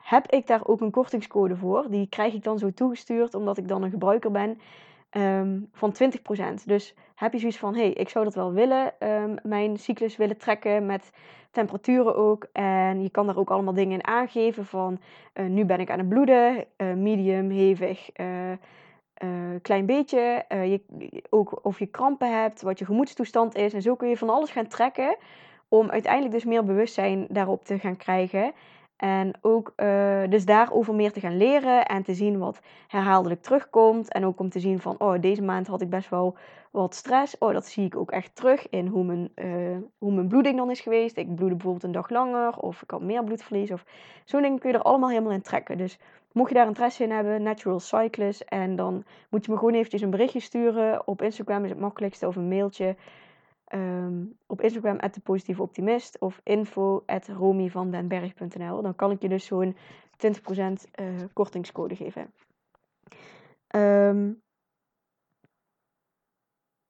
heb 0.02 0.32
ik 0.32 0.48
daar 0.48 0.68
ook 0.68 0.82
een 0.82 0.92
kortingscode 0.92 1.56
voor. 1.56 1.86
Die 1.90 2.08
krijg 2.08 2.34
ik 2.34 2.44
dan 2.44 2.60
zo 2.60 2.74
toegestuurd 2.74 3.34
omdat 3.34 3.58
ik 3.58 3.68
dan 3.68 3.84
een 3.84 3.90
gebruiker 3.90 4.32
ben 4.32 4.60
um, 5.12 5.70
van 5.72 5.94
20%. 6.60 6.64
Dus 6.66 6.96
heb 7.16 7.34
je 7.34 7.40
zoiets 7.40 7.58
van, 7.58 7.76
hé, 7.76 7.82
hey, 7.82 7.92
ik 7.92 8.10
zou 8.10 8.26
dat 8.26 8.36
wel 8.36 8.54
willen, 8.54 8.94
um, 9.00 9.36
mijn 9.44 9.78
cyclus 9.78 10.18
willen 10.18 10.38
trekken 10.38 10.86
met 10.86 11.12
temperaturen 11.52 12.16
ook. 12.16 12.48
En 12.52 13.02
je 13.02 13.10
kan 13.10 13.26
daar 13.26 13.38
ook 13.38 13.52
allemaal 13.52 13.74
dingen 13.74 13.94
in 13.94 14.08
aangeven 14.08 14.66
van, 14.66 15.00
uh, 15.34 15.46
nu 15.46 15.66
ben 15.66 15.80
ik 15.80 15.90
aan 15.90 16.00
het 16.00 16.10
bloeden, 16.10 16.66
uh, 16.78 16.94
medium, 16.94 17.50
hevig, 17.50 18.10
uh, 18.20 18.52
klein 19.62 19.86
beetje. 19.86 20.46
je, 20.50 20.82
ook 21.30 21.66
of 21.66 21.80
je 21.80 21.86
krampen 21.86 22.42
hebt, 22.42 22.62
wat 22.62 22.80
je 22.80 22.86
gemoedstoestand 22.86 23.56
is. 23.56 23.74
En 23.74 23.82
zo 23.82 23.96
kun 23.96 24.10
je 24.10 24.18
van 24.18 24.30
alles 24.30 24.52
gaan 24.52 24.68
trekken 24.68 25.16
om 25.68 25.90
uiteindelijk 25.90 26.34
dus 26.34 26.46
meer 26.46 26.64
bewustzijn 26.64 27.26
daarop 27.30 27.66
te 27.66 27.80
gaan 27.80 27.98
krijgen. 27.98 28.52
En 29.02 29.34
ook 29.42 29.74
uh, 29.78 30.22
dus 30.30 30.46
daarover 30.46 30.96
meer 30.96 31.12
te 31.12 31.20
gaan 31.20 31.38
leren 31.38 31.86
en 31.86 32.04
te 32.04 32.14
zien 32.14 32.38
wat 32.38 32.62
herhaaldelijk 32.88 33.42
terugkomt. 33.42 34.12
En 34.12 34.26
ook 34.26 34.40
om 34.40 34.50
te 34.50 34.60
zien 34.60 34.80
van, 34.80 34.96
oh, 35.00 35.22
deze 35.22 35.42
maand 35.42 35.68
had 35.68 35.82
ik 35.82 35.90
best 35.90 36.10
wel 36.10 36.36
wat 36.72 36.96
stress. 36.96 37.38
Oh, 37.38 37.54
dat 37.54 37.66
zie 37.66 37.86
ik 37.86 37.96
ook 37.96 38.12
echt 38.12 38.36
terug 38.36 38.70
in 38.70 38.88
hoe 38.88 39.04
mijn, 39.04 39.32
uh, 39.36 39.78
hoe 39.98 40.14
mijn 40.14 40.28
bloeding 40.28 40.58
dan 40.58 40.72
is 40.72 40.80
geweest. 40.80 41.18
Ik 41.18 41.36
bloedde 41.36 41.56
bijvoorbeeld 41.56 41.84
een 41.84 41.92
dag 41.92 42.10
langer 42.10 42.58
of 42.58 42.82
ik 42.82 42.92
had 42.92 43.02
meer 43.02 43.24
bloedverlies. 43.24 43.72
Of 43.72 43.86
zo'n 44.26 44.42
dingen 44.42 44.60
kun 44.60 44.72
je 44.72 44.78
er 44.78 44.84
allemaal 44.84 45.10
helemaal 45.10 45.32
in 45.32 45.42
trekken. 45.42 45.78
Dus 45.78 46.00
mocht 46.32 46.50
je 46.50 46.56
daar 46.56 46.68
interesse 46.68 47.04
in 47.04 47.12
hebben, 47.12 47.44
Natural 47.44 47.80
Cyclist. 47.80 48.42
En 48.42 48.76
dan 48.76 49.04
moet 49.30 49.46
je 49.46 49.52
me 49.52 49.58
gewoon 49.58 49.74
eventjes 49.74 50.02
een 50.02 50.10
berichtje 50.10 50.40
sturen. 50.40 51.08
Op 51.08 51.22
Instagram 51.22 51.64
is 51.64 51.70
het 51.70 51.80
makkelijkste 51.80 52.28
of 52.28 52.36
een 52.36 52.48
mailtje. 52.48 52.96
Um, 53.74 54.38
op 54.48 54.62
Instagram 54.62 55.00
at 55.00 55.14
de 55.14 55.56
optimist 55.58 56.20
of 56.20 56.40
info 56.44 57.04
at 57.06 57.28
romivandenberg.nl. 57.28 58.82
Dan 58.82 58.96
kan 58.96 59.12
ik 59.12 59.22
je 59.22 59.30
dus 59.30 59.46
zo'n 59.46 59.76
20% 59.76 59.78
uh, 60.18 60.76
eh, 60.92 61.30
kortingscode 61.34 61.96
geven. 61.96 62.34
Um, 63.76 64.42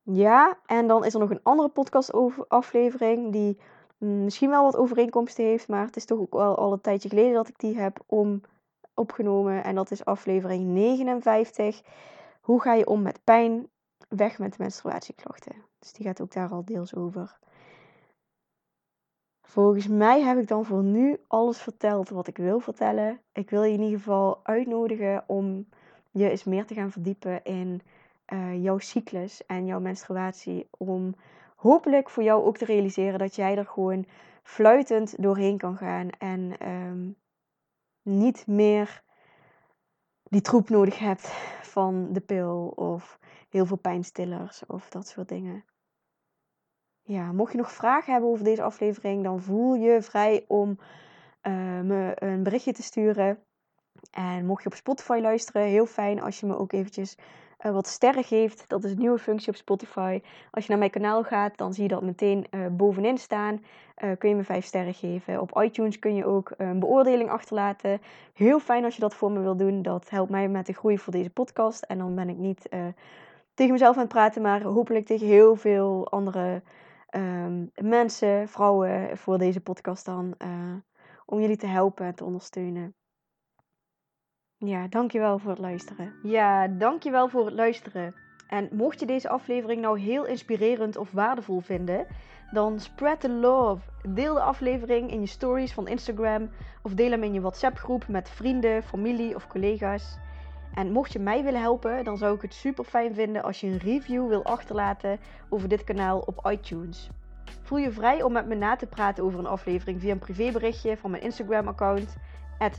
ja, 0.01 0.57
en 0.65 0.87
dan 0.87 1.05
is 1.05 1.13
er 1.13 1.19
nog 1.19 1.29
een 1.29 1.43
andere 1.43 1.69
podcast 1.69 2.11
aflevering 2.47 3.31
die 3.31 3.57
misschien 3.97 4.49
wel 4.49 4.63
wat 4.63 4.77
overeenkomsten 4.77 5.45
heeft, 5.45 5.67
maar 5.67 5.85
het 5.85 5.95
is 5.95 6.05
toch 6.05 6.19
ook 6.19 6.33
wel 6.33 6.57
al 6.57 6.71
een 6.71 6.81
tijdje 6.81 7.09
geleden 7.09 7.33
dat 7.33 7.47
ik 7.47 7.59
die 7.59 7.77
heb 7.77 8.03
om, 8.05 8.41
opgenomen. 8.93 9.63
En 9.63 9.75
dat 9.75 9.91
is 9.91 10.05
aflevering 10.05 10.65
59. 10.65 11.81
Hoe 12.41 12.61
ga 12.61 12.73
je 12.73 12.87
om 12.87 13.01
met 13.01 13.23
pijn? 13.23 13.69
Weg 14.09 14.39
met 14.39 14.57
menstruatieklachten. 14.57 15.70
Dus 15.81 15.93
die 15.93 16.05
gaat 16.05 16.21
ook 16.21 16.31
daar 16.31 16.49
al 16.49 16.65
deels 16.65 16.95
over. 16.95 17.39
Volgens 19.41 19.87
mij 19.87 20.21
heb 20.21 20.37
ik 20.37 20.47
dan 20.47 20.65
voor 20.65 20.83
nu 20.83 21.17
alles 21.27 21.61
verteld 21.61 22.09
wat 22.09 22.27
ik 22.27 22.37
wil 22.37 22.59
vertellen. 22.59 23.21
Ik 23.31 23.49
wil 23.49 23.63
je 23.63 23.73
in 23.73 23.81
ieder 23.81 23.97
geval 23.97 24.39
uitnodigen 24.43 25.23
om 25.27 25.67
je 26.11 26.29
eens 26.29 26.43
meer 26.43 26.65
te 26.65 26.73
gaan 26.73 26.91
verdiepen 26.91 27.43
in 27.43 27.81
uh, 28.33 28.63
jouw 28.63 28.77
cyclus 28.77 29.45
en 29.45 29.65
jouw 29.65 29.79
menstruatie. 29.79 30.67
Om 30.77 31.15
hopelijk 31.55 32.09
voor 32.09 32.23
jou 32.23 32.43
ook 32.43 32.57
te 32.57 32.65
realiseren 32.65 33.19
dat 33.19 33.35
jij 33.35 33.57
er 33.57 33.65
gewoon 33.65 34.05
fluitend 34.43 35.23
doorheen 35.23 35.57
kan 35.57 35.77
gaan. 35.77 36.09
En 36.09 36.69
um, 36.69 37.15
niet 38.01 38.47
meer 38.47 39.03
die 40.23 40.41
troep 40.41 40.69
nodig 40.69 40.99
hebt 40.99 41.27
van 41.61 42.13
de 42.13 42.21
pil 42.21 42.67
of 42.75 43.19
heel 43.49 43.65
veel 43.65 43.77
pijnstillers 43.77 44.65
of 44.65 44.89
dat 44.89 45.07
soort 45.07 45.29
dingen. 45.29 45.63
Ja, 47.11 47.31
mocht 47.31 47.51
je 47.51 47.57
nog 47.57 47.71
vragen 47.71 48.11
hebben 48.11 48.29
over 48.29 48.43
deze 48.43 48.63
aflevering, 48.63 49.23
dan 49.23 49.41
voel 49.41 49.75
je 49.75 50.01
vrij 50.01 50.45
om 50.47 50.79
uh, 51.43 51.79
me 51.79 52.11
een 52.15 52.43
berichtje 52.43 52.73
te 52.73 52.83
sturen. 52.83 53.39
En 54.11 54.45
mocht 54.45 54.63
je 54.63 54.69
op 54.69 54.75
Spotify 54.75 55.19
luisteren, 55.21 55.61
heel 55.61 55.85
fijn 55.85 56.21
als 56.21 56.39
je 56.39 56.45
me 56.45 56.57
ook 56.57 56.71
eventjes 56.71 57.17
uh, 57.65 57.71
wat 57.71 57.87
sterren 57.87 58.23
geeft. 58.23 58.69
Dat 58.69 58.83
is 58.83 58.91
een 58.91 58.97
nieuwe 58.97 59.17
functie 59.17 59.49
op 59.49 59.55
Spotify. 59.55 60.21
Als 60.51 60.63
je 60.63 60.69
naar 60.69 60.79
mijn 60.79 60.91
kanaal 60.91 61.23
gaat, 61.23 61.57
dan 61.57 61.73
zie 61.73 61.83
je 61.83 61.89
dat 61.89 62.01
meteen 62.01 62.45
uh, 62.51 62.67
bovenin 62.71 63.17
staan. 63.17 63.63
Kun 64.17 64.29
je 64.29 64.35
me 64.35 64.43
5 64.43 64.65
sterren 64.65 64.93
geven. 64.93 65.41
Op 65.41 65.61
iTunes 65.61 65.99
kun 65.99 66.15
je 66.15 66.25
ook 66.25 66.51
een 66.57 66.79
beoordeling 66.79 67.29
achterlaten. 67.29 68.01
Heel 68.33 68.59
fijn 68.59 68.83
als 68.83 68.95
je 68.95 69.01
dat 69.01 69.15
voor 69.15 69.31
me 69.31 69.39
wil 69.39 69.55
doen. 69.55 69.81
Dat 69.81 70.09
helpt 70.09 70.31
mij 70.31 70.49
met 70.49 70.65
de 70.65 70.73
groei 70.73 70.97
voor 70.97 71.13
deze 71.13 71.29
podcast. 71.29 71.83
En 71.83 71.97
dan 71.97 72.15
ben 72.15 72.29
ik 72.29 72.37
niet 72.37 72.69
tegen 73.53 73.73
mezelf 73.73 73.95
aan 73.95 74.01
het 74.01 74.11
praten, 74.11 74.41
maar 74.41 74.61
hopelijk 74.61 75.05
tegen 75.05 75.27
heel 75.27 75.55
veel 75.55 76.07
andere 76.09 76.61
um, 77.15 77.71
mensen, 77.75 78.47
vrouwen 78.47 79.17
voor 79.17 79.37
deze 79.37 79.61
podcast 79.61 80.05
dan. 80.05 80.35
Uh, 80.37 80.73
om 81.31 81.39
jullie 81.39 81.57
te 81.57 81.67
helpen 81.67 82.05
en 82.05 82.15
te 82.15 82.23
ondersteunen. 82.23 82.95
Ja, 84.57 84.87
dankjewel 84.87 85.39
voor 85.39 85.49
het 85.49 85.59
luisteren. 85.59 86.13
Ja, 86.23 86.67
dankjewel 86.67 87.29
voor 87.29 87.45
het 87.45 87.53
luisteren. 87.53 88.15
En 88.47 88.69
mocht 88.71 88.99
je 88.99 89.05
deze 89.05 89.29
aflevering 89.29 89.81
nou 89.81 89.99
heel 89.99 90.25
inspirerend 90.25 90.97
of 90.97 91.11
waardevol 91.11 91.59
vinden, 91.59 92.07
dan 92.51 92.79
spread 92.79 93.19
the 93.19 93.29
love. 93.29 93.81
Deel 94.13 94.33
de 94.33 94.41
aflevering 94.41 95.11
in 95.11 95.19
je 95.19 95.27
stories 95.27 95.73
van 95.73 95.87
Instagram 95.87 96.49
of 96.81 96.93
deel 96.93 97.11
hem 97.11 97.23
in 97.23 97.33
je 97.33 97.41
WhatsApp 97.41 97.77
groep 97.77 98.07
met 98.07 98.29
vrienden, 98.29 98.83
familie 98.83 99.35
of 99.35 99.47
collega's. 99.47 100.17
En 100.73 100.91
mocht 100.91 101.13
je 101.13 101.19
mij 101.19 101.43
willen 101.43 101.61
helpen, 101.61 102.03
dan 102.03 102.17
zou 102.17 102.35
ik 102.35 102.41
het 102.41 102.53
super 102.53 102.83
fijn 102.83 103.13
vinden 103.13 103.43
als 103.43 103.59
je 103.59 103.67
een 103.67 103.77
review 103.77 104.27
wil 104.27 104.43
achterlaten 104.43 105.19
over 105.49 105.69
dit 105.69 105.83
kanaal 105.83 106.19
op 106.19 106.49
iTunes. 106.51 107.09
Voel 107.61 107.77
je 107.77 107.91
vrij 107.91 108.23
om 108.23 108.31
met 108.31 108.47
me 108.47 108.55
na 108.55 108.75
te 108.75 108.87
praten 108.87 109.23
over 109.23 109.39
een 109.39 109.45
aflevering 109.45 109.99
via 109.99 110.11
een 110.11 110.19
privéberichtje 110.19 110.97
van 110.97 111.11
mijn 111.11 111.23
Instagram-account, 111.23 112.15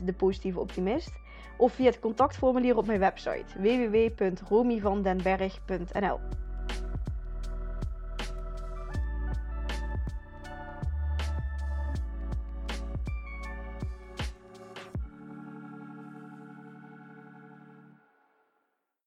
@depositieveoptimist, 0.03 1.11
of 1.57 1.73
via 1.73 1.85
het 1.85 1.99
contactformulier 1.99 2.77
op 2.77 2.85
mijn 2.85 2.99
website 2.99 3.61
www.romyvandenberg.nl. 3.61 6.19